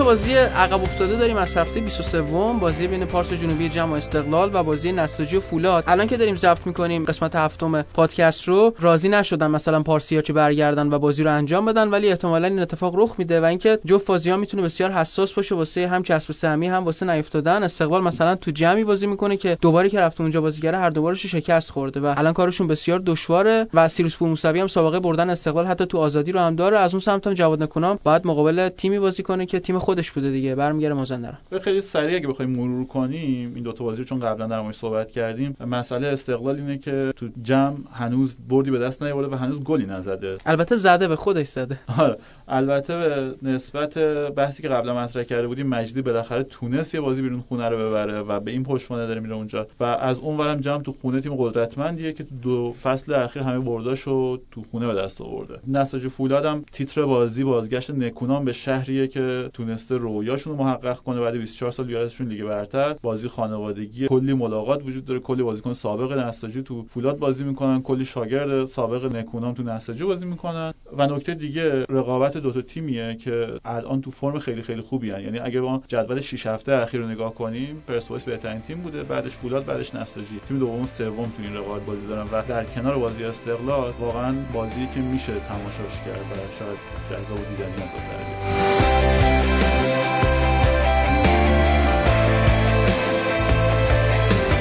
[0.08, 4.92] بازی عقب افتاده داریم از هفته 23 بازی بین پارس جنوبی جمع استقلال و بازی
[4.92, 5.84] نساجی و فولاد.
[5.88, 10.94] الان که داریم ضبط می‌کنیم قسمت هفتم پادکست رو راضی نشدن مثلا پارسیا که برگردن
[10.94, 14.38] و بازی رو انجام بدن ولی احتمالا این اتفاق رخ میده و اینکه جفت ها
[14.38, 17.64] می‌تونه بسیار حساس باشه واسه هم کسب سهمی هم واسه نیفتادن.
[17.64, 21.72] استقلال مثلا تو جمعی بازی می‌کنه که دوباره که رفته اونجا بازیگر هر دوبارش شکست
[21.72, 25.86] خورده و الان کارشون بسیار دشواره و سیروس پور موسوی هم سابقه بردن استقلال حتی
[25.86, 26.78] تو آزادی رو هم داره.
[26.78, 30.32] از اون سمت هم جواد نکنام باید مقابل تیمی بازی کنه که تیم خودش بوده
[30.32, 30.56] دیگه.
[30.56, 31.38] برمیگره مازندران.
[31.62, 35.12] خیلی سریع اگه بخوایم مرور کنیم این دو تا بازی چون قبلا در موردش صحبت
[35.12, 39.86] کردیم مسئله استقلال اینه که تو جمع هنوز بردی به دست نیاورده و هنوز گلی
[39.86, 40.38] نزده.
[40.46, 41.80] البته زده به خودش زده.
[41.98, 42.18] آره.
[42.48, 43.98] البته به نسبت
[44.36, 48.20] بحثی که قبلا مطرح کرده بودیم مجدی بالاخره تونست یه بازی بیرون خونه رو ببره
[48.20, 49.68] و به این پشتوانه داره میره اونجا.
[49.80, 54.40] و از اون ورم جمع تو خونه تیم قدرتمندیه که دو فصل اخیر همه برداشو
[54.52, 55.60] تو خونه به دست آورده.
[55.68, 59.50] نساج فولادم تیتر بازی بازگشت نکونام به شهریه که
[59.88, 62.94] تونسته رویاشون رو محقق کنه بعد 24 سال یادشون لیگ برتر.
[62.94, 65.20] بازی خانوادگی کلی ملاقات وجود داره.
[65.20, 67.82] کلی بازیکن سابق نساجی تو فولاد بازی می‌کنن.
[67.82, 70.74] کلی شاگرد سابق نکونام تو نساجی بازی می‌کنن.
[70.98, 75.22] و نکته دیگه رقابت دو تا تیمیه که الان تو فرم خیلی خیلی خوبی هن.
[75.22, 79.04] یعنی اگه ما جدول 6 هفته اخیر رو نگاه کنیم پرسپولیس بهترین تیم بوده.
[79.04, 80.40] بعدش فولاد بعدش نساجی.
[80.48, 82.24] تیم دوم سوم تو این رقابت بازی دارن.
[82.32, 86.78] و در کنار بازی استقلال واقعا بازی که میشه تماشاش کرد و شاید
[87.12, 89.37] جذاب دیدنی از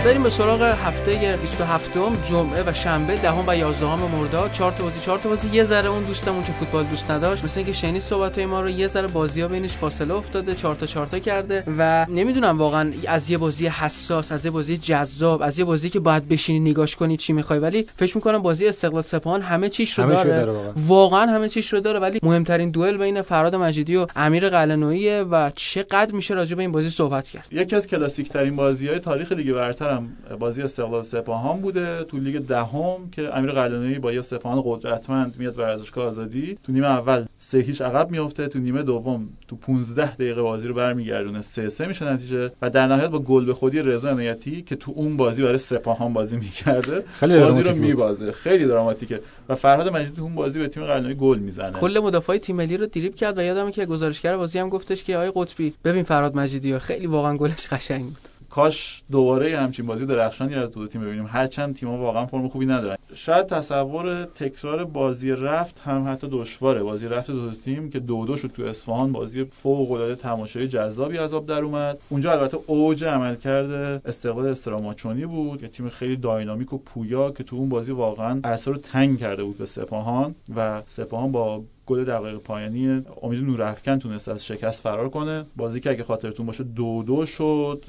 [0.06, 4.84] بریم به سراغ هفته 27 م جمعه و شنبه دهم و 11 مرداد 4 تا
[4.84, 5.48] بازی 4 تا بازی.
[5.52, 8.86] یه ذره اون دوستمون که فوتبال دوست نداشت مثل اینکه شنید صحبت ما رو یه
[8.86, 13.30] ذره بازی ها بینش فاصله افتاده 4 تا 4 تا کرده و نمی‌دونم واقعا از
[13.30, 17.16] یه بازی حساس از یه بازی جذاب از یه بازی که باید بشینی نگاش کنی
[17.16, 17.58] چی می‌خوای.
[17.58, 20.72] ولی فکر می‌کنم بازی استقلال سپاهان همه چیش رو همه داره, داره واقعا.
[20.76, 21.98] واقعا همه چیش رو داره.
[21.98, 26.72] ولی مهمترین دوئل بین فراد مجیدی و امیر قلنویی و چقدر میشه راجع به این
[26.72, 31.02] بازی صحبت کرد؟ یکی از کلاسیک ترین بازی های تاریخ لیگ برتر هم بازی استقلال
[31.02, 36.58] سپاهان بوده تو لیگ دهم که امیر قلعه‌نویی با یه سپاهان قدرتمند میاد ورزشگاه آزادی.
[36.62, 40.74] تو نیمه اول سه هیچ عقب میفته تو نیمه دوم تو 15 دقیقه بازی رو
[40.74, 41.40] برمیگردونه.
[41.40, 42.50] 3 3 میشه نتیجه.
[42.62, 46.12] و در نهایت با گل به خودی رضا عنایتی که تو اون بازی برای سپاهان
[46.12, 48.32] بازی می‌کرده بازی رو میبازه.
[48.32, 49.20] خیلی دراماتیکه.
[49.48, 51.72] و فرهاد مجیدی تو اون بازی به تیم قلعه‌نویی گل می‌زنه.
[51.72, 55.16] کل مدافعای تیم ملی رو دریبل کرد و یادمه که گزارشگر بازی هم گفتش که
[55.16, 58.35] آقای قطبی ببین فرهاد مجیدی خیلی واقعا گلش قشنگ بود.
[58.56, 61.26] کاش دوباره همچین بازی درخشانی از دو, تیم ببینیم.
[61.26, 62.96] هرچند تیم‌ها واقعا فرم خوبی ندارن.
[63.14, 66.82] شاید تصور تکرار بازی رفت هم حتی دشواره.
[66.82, 69.12] بازی رفت دو, تیم که دو دو شد تو اصفهان.
[69.12, 71.98] بازی فوق العاده تماشایی جذابی آب در اومد.
[72.08, 73.70] اونجا البته اوج عملکرد
[74.06, 78.70] استقلال استراماچونی بود که تیم خیلی داینامیک و پویا که تو اون بازی واقعا عرصه
[78.70, 84.28] رو تنگ کرده بود به سپاهان و سپاهان با گل دقیقه پایانی امید نورافکن تونست
[84.28, 85.44] از شکست فرار کنه.
[85.56, 87.84] بازی که اگه خاطرتون باشه دو دو شد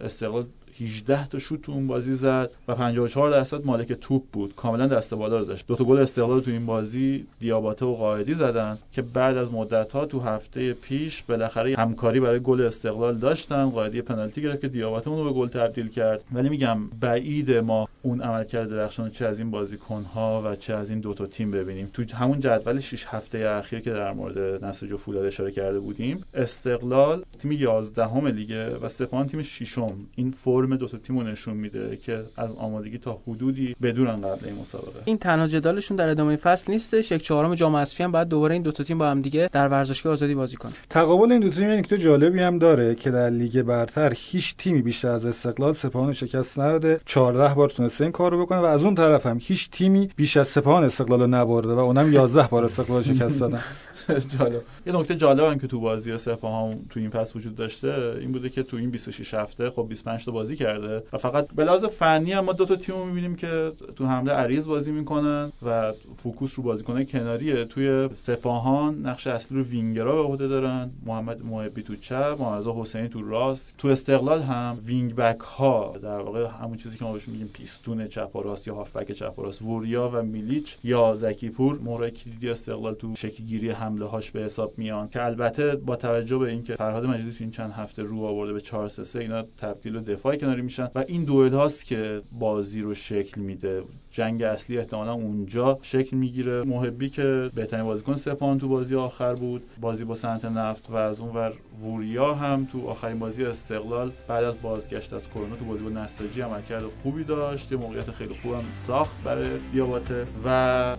[0.00, 0.46] استقلال
[0.80, 4.54] 18 تا شوت تو اون بازی زد و 54 درصد مالک توپ بود.
[4.56, 5.66] کاملا دست بالا داشت.
[5.66, 9.92] دو تا گل استقلال تو این بازی دیاباته و قائدی زدن که بعد از مدت
[9.92, 13.70] ها تو هفته پیش بالاخره همکاری برای گل استقلال داشتن.
[13.70, 16.24] قائدی پنالتی گرفت که دیاباته اون رو به گل تبدیل کرد.
[16.32, 20.90] ولی میگم بعید ما اون عملکرد درخشان چه از این بازیکن ها و چه از
[20.90, 21.90] این دو تا تیم ببینیم.
[21.92, 26.24] تو همون جدول 6 هفته اخیر که در مورد نسج و فولاد اشاره کرده بودیم
[26.34, 29.92] استقلال تیم 11 هم لیگه و سپاهان تیم ششم.
[30.16, 34.46] این فرم فرم دو تا تیمو نشون میده که از آمادگی تا حدودی بدونن قبل
[34.46, 35.02] این مسابقه.
[35.04, 38.62] این تنها جدالشون در ادامه فصل نیستش یک چهارم جام حذفی هم بعد دوباره این
[38.62, 41.70] دو تا تیم با هم دیگه در ورزشگاه آزادی بازی کنه تقابل این دو تیم
[41.70, 46.58] نکته جالبی هم داره که در لیگ برتر هیچ تیمی بیشتر از استقلال سپاهان شکست
[46.58, 47.00] نداده.
[47.06, 50.48] 14 بار تونسته این کارو بکنه و از اون طرف هم هیچ تیمی بیش از
[50.48, 53.62] سپاهان استقلال رو نبرده و اونم 11 بار استقلال شکست دادن.
[54.38, 54.62] جالب.
[54.86, 58.48] یه نکته جالب هم که تو بازی سپاهان تو این پس وجود داشته این بوده
[58.48, 62.32] که تو این 26 هفته خب 25 تا بازی کرده و فقط به لحاظ فنی
[62.32, 65.92] هم ما دو تا تیم می‌بینیم که تو حمله عریض بازی می‌کنن و
[66.22, 67.64] focus رو بازیکنه کناریه.
[67.64, 70.90] توی سپاهان نقش اصلی رو وینگرا به عهده دارن.
[71.06, 73.74] محمد محبی تو چپ محمد حسینی تو راست.
[73.78, 78.08] تو استقلال هم wing back ها در واقع همون چیزی که ما بهش میگیم پیستون
[78.08, 81.78] چپ و راست یا هافبک چپ و راست وریا و میلیچ یا زکیپور.
[81.78, 86.50] مورد کلیدی استقلال تو شکلگیری حمله هاش به حساب میان که البته با توجه به
[86.50, 90.00] اینکه فرهاد مجیدی تو این چند هفته رو آورده به 4 3 اینا تبدیل و
[90.00, 93.82] دفاع کناری میشن و این دوئل هاست که بازی رو شکل میده.
[94.10, 96.62] جنگ اصلی احتمالا اونجا شکل می‌گیره.
[96.62, 99.62] محبی که بهترین بازیکن سپاهان تو بازی آخر بود.
[99.80, 101.52] بازی با سنت نفت و از اون ور
[101.82, 106.40] ووریا هم تو آخرین بازی استقلال بعد از بازگشت از کرونا تو بازی با نساجی
[106.40, 107.72] عملکرد خوبی داشت.
[107.72, 110.48] یه موقعیت خیلی خوب هم ساخت برای دیاباته و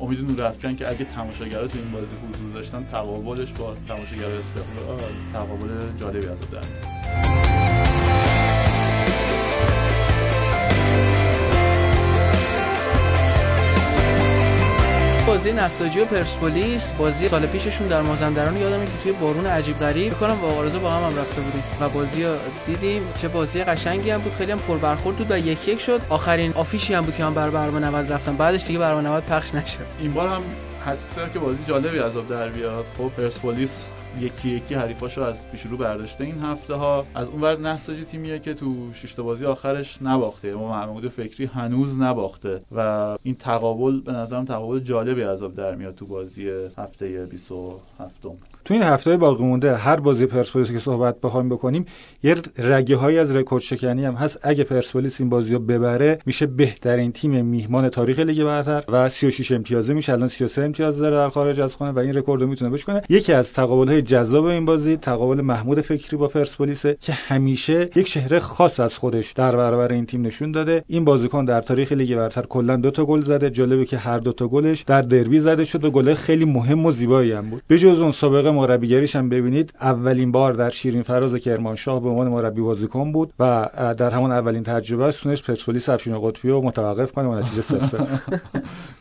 [0.02, 5.00] امید نورافکن که اگه تماشاگرها تو این بازی حضور داشتن تقابلش با تماشاگر استقلال
[5.34, 5.68] تقابل
[6.00, 6.40] جالبی از
[15.30, 20.20] بازی نساجی و پرسپولیس بازی سال پیششون در مازندران یادمه که توی بارون عجیب غریب.
[20.20, 20.48] کنم با
[20.80, 22.26] با هم هم رفته بودیم و بازی
[22.66, 23.02] دیدیم.
[23.22, 24.34] چه بازی قشنگی هم بود.
[24.34, 26.02] خیلی هم پربرخورد بود و یک یک شد.
[26.10, 28.38] آخرین آفیشی هم بود که من بر برنامه 90 رفتم.
[28.38, 29.80] بعدش دیگه برنامه 90 پخش نشد.
[30.00, 30.42] این بار هم
[30.86, 32.86] حد که بازی جالبی از در بیاد.
[32.98, 33.86] خب پرسپولیس
[34.20, 38.54] یکی یکی حریفاشو از پیش رو برداشته این هفته ها از اونور نساجی تیمیه که
[38.54, 40.54] تو شش بازی آخرش نباخته.
[40.54, 45.96] ما محمود فکری هنوز نباخته و این تقابل به نظرم تقابل جالبی از در میاد
[45.96, 48.26] تو بازی هفته 27
[48.66, 51.86] تو این هفته باقی مونده هر بازی پرسپولیس که صحبت بخوایم بکنیم
[52.24, 54.40] یه رگه های از رکورد شکنی هم هست.
[54.44, 59.52] اگه پرسپولیس این بازی رو ببره میشه بهترین تیم میهمان تاریخ لیگ برتر و 36
[59.52, 60.14] امتیازه میشه.
[60.14, 63.34] الان 33 امتیاز داره در خارج از خونه و این رکورد رو می‌تونه بشکنه یکی
[63.34, 68.40] از تقابل های جذاب این بازی تقابل محمود فکری با پرسپولیس که همیشه یک چهره
[68.40, 70.84] خاص از خودش در برابر این تیم نشون داده.
[70.88, 73.50] این بازیکن در تاریخ لیگ برتر کلا دو تا گل زده.
[73.50, 76.92] جالبه که هر دو تا گلش در دربی زده شد و گل خیلی مهم و
[76.92, 77.64] زیبایی هم بود.
[77.70, 82.62] بجز اون سابقه مربیگریش هم ببینید اولین بار در شیرین فراز کرمانشاه به عنوان مربی
[82.62, 87.36] بازیکن بود و در همون اولین تجربه تونست پرسپولیس افشین قطبی رو متوقف کنه و
[87.36, 88.08] نتیجه 0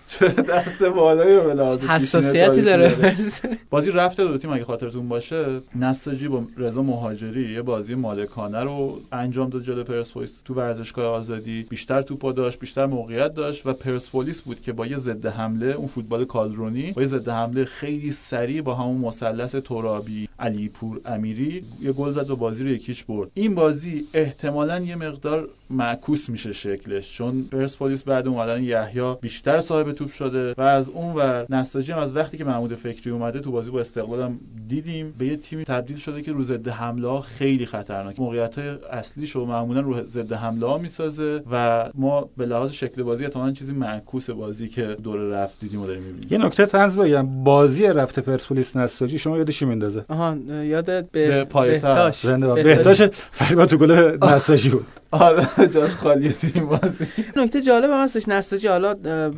[0.08, 3.16] چه دست بالایی به لحاظ حساسیتی داره.
[3.70, 9.00] بازی رفته دو تیم اگه خاطرتون باشه نساجی با رضا مهاجری یه بازی مالکانه رو
[9.12, 10.32] انجام داد جلوی پرسپولیس.
[10.44, 14.96] تو ورزشگاه آزادی بیشتر توپا داشت بیشتر موقعیت داشت و پرسپولیس بود که با یه
[14.96, 18.96] ضد حمله اون فوتبال کالدرونی با یه ضد حمله خیلی سریع با همون
[19.38, 23.30] مثلث ترابی علیپور امیری یه گل زد و بازی رو یکیش برد.
[23.34, 29.92] این بازی احتمالا یه مقدار معکوس میشه شکلش چون پرسپولیس بعد اومدن یحیی بیشتر صاحب
[29.92, 33.50] توپ شده و از اون ور نساجی هم از وقتی که محمود فکری اومده تو
[33.50, 37.20] بازی با استقلال هم دیدیم به یه تیمی تبدیل شده که رو ضد حمله ها
[37.20, 38.20] خیلی خطرناک.
[38.20, 43.02] موقعیت های اصلیش رو معمولا رو ضد حمله ها می‌سازه و ما به لحاظ شکل
[43.02, 46.28] بازی احتمالاً چیزی معکوس بازی که دور رفت دیدیم و داریم می‌بینیم.
[46.30, 47.44] یه نکته طنز بگم.
[47.44, 53.76] بازی رفت پرسپولیس نساجی شما یادش میندازه آها یاد به, به بهتاش بهتاش فریبا تو
[53.76, 54.86] گل نساجی بود.
[55.10, 57.06] آره جاش خالیه تو این بازی.
[57.36, 58.94] نکته جالب هم هستش نساجی حالا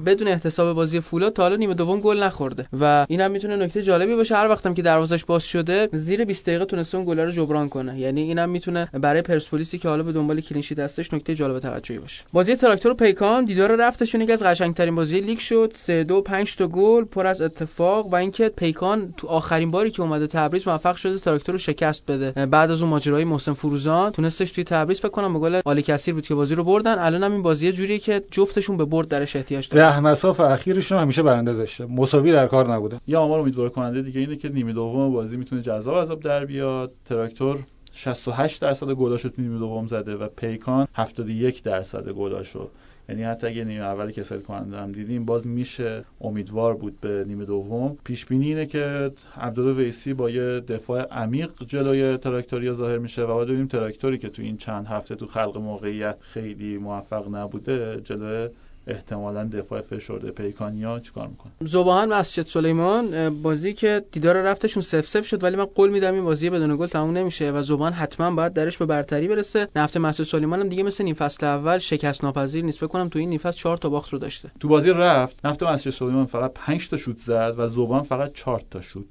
[0.06, 3.82] بدون احتساب بازی فولاد تا حالا نیمه دوم گل نخورده و این هم می‌تونه نکته
[3.82, 7.30] جالبی باشه هر وقتم که دروازش باز شده زیر 20 دقیقه تونسته اون گل رو
[7.30, 7.98] جبران کنه.
[7.98, 11.98] یعنی اینم می‌تونه برای پرسپولیسی که حالا به دنبال clean sheet هستش نکته جالب توجهی
[11.98, 12.24] باشه.
[12.32, 16.56] بازی تراکتور و پیکان دیدار رفتشون یکی از قشنگترین بازی لیگ شد 3 2 5
[16.56, 20.96] تا گل پر از اتفاق و اینکه پیکان تو آخرین باری که اومده تبریز موفق
[20.96, 22.46] شده تراکتور رو شکست بده.
[22.46, 26.14] بعد از اون ماجرای محسن فروزان تونستش توی تبریز فکر کنم به گل عالی کثیر
[26.14, 26.98] بود که بازی رو بردن.
[26.98, 29.90] الان هم این بازی جوریه که جفتشون به برد درش احتیاج دارن.
[29.90, 31.86] ده مساف اخیرشون همیشه برنده داشته.
[31.86, 33.00] مساوی در کار نبوده.
[33.06, 36.92] یا آمار امیدوار کننده دیگه اینه که نیمه دوم بازی می‌تونه جذاب عذاب در بیاد.
[37.04, 37.58] تراکتور
[37.92, 42.68] 68 درصد گلاشو تو نیمه دوم زده و پیکان 71 درصد گلاشو
[43.10, 47.44] یعنی حتی اگه نیمه اولی کسل کننده هم دیدیم باز میشه امیدوار بود به نیمه
[47.44, 47.98] دوم.
[48.04, 53.36] پیش بینی اینه که عبدالله ویسی با یه دفاع عمیق جلوی تراکتوریا ظاهر میشه و
[53.36, 58.48] بعد ببینیم تراکتوری که تو این چند هفته تو خلق موقعیت خیلی موفق نبوده جلوی
[58.86, 65.26] احتمالا دفاع فشرده پیکانیا چیکار می‌کنه؟ زبان مسجد سلیمان بازی که دیدار رفتشون سف سف
[65.26, 68.52] شد ولی من قول میدم این بازی بدون گل تموم نمیشه و زبان حتما باید
[68.52, 69.68] درش به برتری برسه.
[69.76, 72.78] نفت مسجد سلیمان هم دیگه مثل نیم فصل اول شکست ناپذیر نیست.
[72.78, 74.50] فکر کنم تو این نیم فصل 4 تا باخت رو داشته.
[74.60, 78.62] تو بازی رفت نفت مسجد سلیمان فقط 5 تا شوت زد و زبان فقط 4
[78.70, 79.04] تا شوت.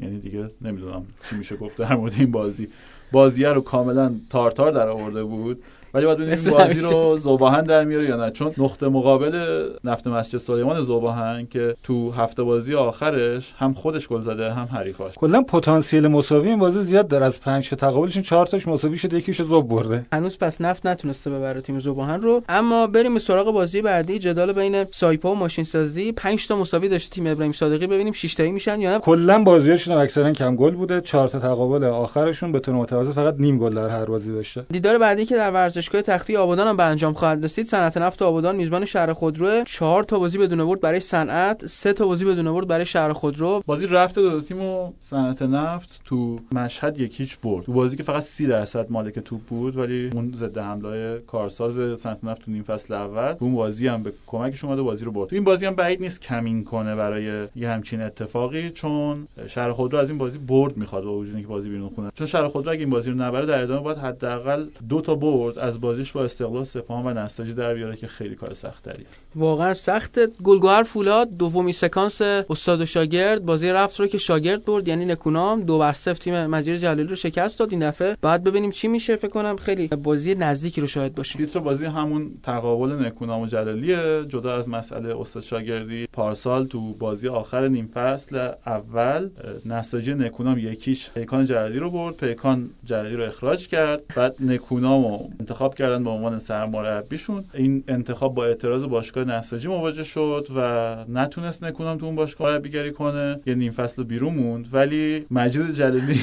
[0.00, 2.68] یعنی دیگه نمی‌دونم چی میشه گفت در مورد این بازی.
[3.12, 5.62] بازیه رو کاملا تارتار در آورده بود.
[5.94, 8.30] ولی باید ببینیم بازی رو زوباهن در میاره یا نه.
[8.30, 14.20] چون نقطه مقابل نفت مسجد سلیمان زوباهن که تو هفته بازی آخرش هم خودش گل
[14.20, 15.14] زده هم حریفاش.
[15.16, 17.26] کلا پتانسیل مساوی این بازی زیاد داره.
[17.26, 20.06] از 5 تا تقابلشون 4 تاش مساوی شده یکیش زوب برده.
[20.12, 22.42] هنوز پس نفت نتونسته ببره تیم زوباهن رو.
[22.48, 24.18] اما بریم سراغ بازی بعدی.
[24.18, 27.86] جدال بین سایپا و ماشین سازی 5 تا مساوی داشته تیم ابراهیم صادقی.
[27.86, 28.98] ببینیم 6 تایی میشن یا نه.
[28.98, 31.00] کلا بازیاشون اکثرا کم گل بوده.
[31.00, 34.66] 4 تا تقابل آخرشون به طور متوازی فقط نیم گل در هر بازی داشته.
[34.70, 35.50] دیدار بعدی که در
[35.84, 37.64] ورزشگاه تختی آبادان هم به انجام خواهد رسید.
[37.64, 39.64] صنعت نفت آبادان میزبان شهر خودرو.
[39.64, 43.62] چهار تا بازی بدون برد برای صنعت سه تا بازی بدون برد برای شهر خودرو.
[43.66, 47.64] بازی رفته دو تیم و صنعت نفت تو مشهد یکیچ برد.
[47.64, 52.24] تو بازی که فقط 30 درصد مالک توپ بود ولی اون ضد حمله کارساز صنعت
[52.24, 55.28] نفت تو نیم فصل اول اون بازی هم به کمکش اومده بازی رو برد.
[55.28, 59.98] تو این بازی هم بعید نیست کمین کنه برای یه همچین اتفاقی چون شهر خودرو
[59.98, 62.10] از این بازی برد می‌خواد با وجود اینکه بازی بیرون خونه.
[62.14, 65.58] چون شهر خودرو اگه این بازی رو نبره در ادامه باید حداقل دو تا برد
[65.78, 69.06] بازیش با استقلال سپاهان و نساجی در بیاره که خیلی کار سختریه
[69.36, 73.44] واقعا سخت گلگهر فولاد دومی سکانس استاد و شاگرد.
[73.44, 75.62] بازی رفت رو که شاگرد برد یعنی نکونام.
[75.62, 78.16] دو بر صفر تیم مجید جلالی رو شکست داد این دفعه.
[78.22, 82.30] بعد ببینیم چی میشه فکر کنم خیلی بازی نزدیکی رو شاهد باشیم تیتر بازی همون
[82.42, 84.24] تقابل نکونام و جلالیه.
[84.28, 89.30] جدا از مسئله استاد شاگردی پارسال تو بازی آخر نیم فصل اول
[89.66, 92.16] نساجی نکونام یکیش پیکان جلالی رو برد.
[92.16, 94.02] پیکان جلالی رو اخراج کرد.
[94.16, 95.04] بعد نکونام
[95.40, 97.44] انتخاب انتخاب کردن به عنوان سرمربیشون.
[97.54, 102.92] این انتخاب با اعتراض باشگاه نساجی مواجه شد و نتونست نکونام تو اون باشگاه مربیگری
[102.92, 103.40] کنه.
[103.46, 104.68] یه نیم فصل بیرون موند.
[104.72, 106.20] ولی مجید جلالی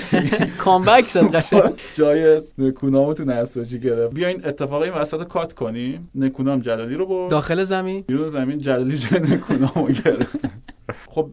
[0.57, 1.61] کامبک زد قشنگ.
[1.95, 4.13] جای نکونام تو نساجی گرفت.
[4.13, 6.09] بیاین اتفاقی این وسط کات کنیم.
[6.15, 7.31] نکونام جلالی رو برد.
[7.31, 10.39] داخل زمین؟ بیرون زمین جلالی جای نکونام گرفت.
[11.09, 11.29] خب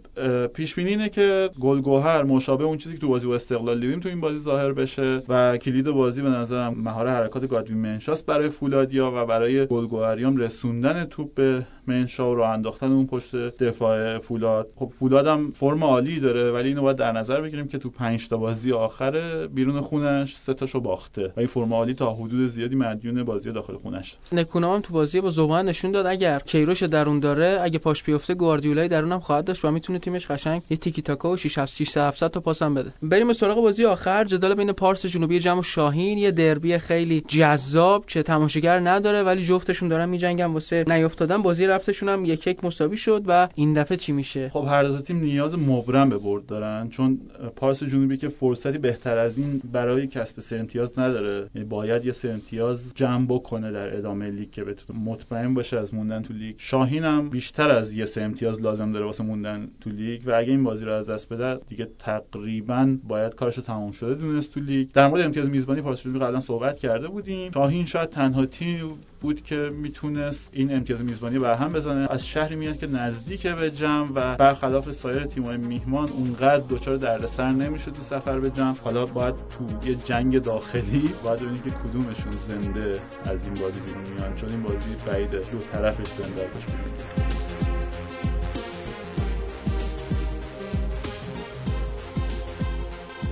[0.47, 4.09] پیش بینی اینه که گلگوهر مشابه اون چیزی که تو بازی با استقلال دیدیم تو
[4.09, 9.13] این بازی ظاهر بشه و کلید بازی به نظرم مهار حرکات گادوین منشاست برای فولادیا
[9.15, 14.69] و برای گلگوهریام رسوندن توپ به منشا و راه انداختن اون پشت دفاع فولاد.
[14.77, 18.37] خب فولادم فرم عالی داره ولی اینو باید در نظر بگیریم که تو 5 تا
[18.37, 23.23] بازی آخر بیرون خونش سه تاشو باخته و این فرم عالی تا حدود زیادی مدیون
[23.23, 24.17] بازی داخل خونش.
[24.33, 28.89] نکونام تو بازی با زوبان نشون داد اگر کیروش درون داره اگه پاش بیفته گواردیولای
[28.89, 32.41] درونم خواهد داشت و می‌تونه تیمش قشنگ یه تیکی تاکا و 6 7 700 تا
[32.41, 32.93] پاس هم بده.
[33.03, 34.25] بریم سراغ بازی آخر.
[34.25, 39.43] جدال بین پارس جنوبی جمع و شاهین یه دربی خیلی جذاب که تماشاگر نداره ولی
[39.43, 41.43] جفتشون دارن میجنگن واسه نیافتادن.
[41.43, 45.01] بازی رفتشون هم یک یک مساوی شد و این دفعه چی میشه؟ خب هر دو
[45.01, 47.21] تیم نیاز مبرم به برد دارن چون
[47.57, 51.51] پارس جنوبی که فرصتی بهتر از این برای کسب سه امتیاز نداره.
[51.55, 55.95] یعنی باید یه سه امتیاز جمع بکنه در ادامه لیگ که بتونه مطمئن باشه از
[55.95, 56.55] موندن تو لیگ.
[56.59, 60.51] شاهین هم بیشتر از یه سه امتیاز لازم داره واسه موندن تو لیگ و اگه
[60.51, 64.89] این بازی رو از دست بده دیگه تقریبا باید کارش تمام شده دونست تو لیگ.
[64.95, 67.51] در مورد امتیاز میزبانی پارس جنوبی قبلا صحبت کرده بودیم.
[67.51, 68.89] شاهین شاید تنها تیم
[69.21, 72.07] بود که می‌تونست این امتیاز میزبانی بر هم بزنه.
[72.11, 77.51] از شهری میاد که نزدیک به جم و برخلاف سایر تیم‌های میهمان اونقدر دچار دردسر
[77.51, 78.75] نمیشه تو سفر به جم.
[78.85, 84.03] حالا باید تو یه جنگ داخلی باید ببینید که کدومشون زنده از این بازی بیرون
[84.15, 87.58] میان چون این بازی بعید دو طرفش زنده ازش بیرون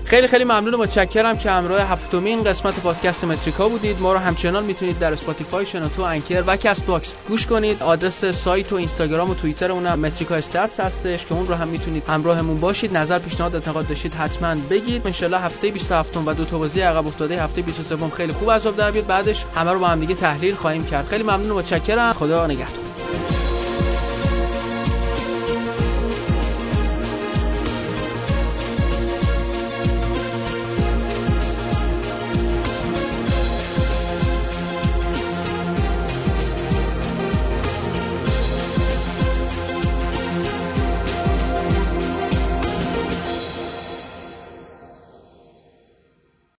[0.06, 4.00] خیلی خیلی ممنون و متشکرم که همراه هفتمین قسمت پادکست Metrica بودید.
[4.00, 7.82] ما رو همچنان می‌تونید در Spotify شنوتو Anchor و Castbox گوش کنید.
[7.82, 12.04] آدرس سایت و اینستاگرام و توییتر اونم Metrica Stats هستش که اون رو هم می‌تونید
[12.08, 12.96] همراهمون باشید.
[12.96, 15.02] نظر پیشنهاد انتقاد داشتید حتما بگید.
[15.06, 17.42] ان هفته 27 و دو تا بازی عقب افتاده.
[17.42, 19.06] هفته 23 خیلی خوب عذاب در بیاد.
[19.06, 21.08] بعدش همه رو با هم دیگه تحلیل خواهیم کرد.
[21.08, 22.12] خیلی ممنون و متشکرم.
[22.12, 22.86] خدا نگهدار.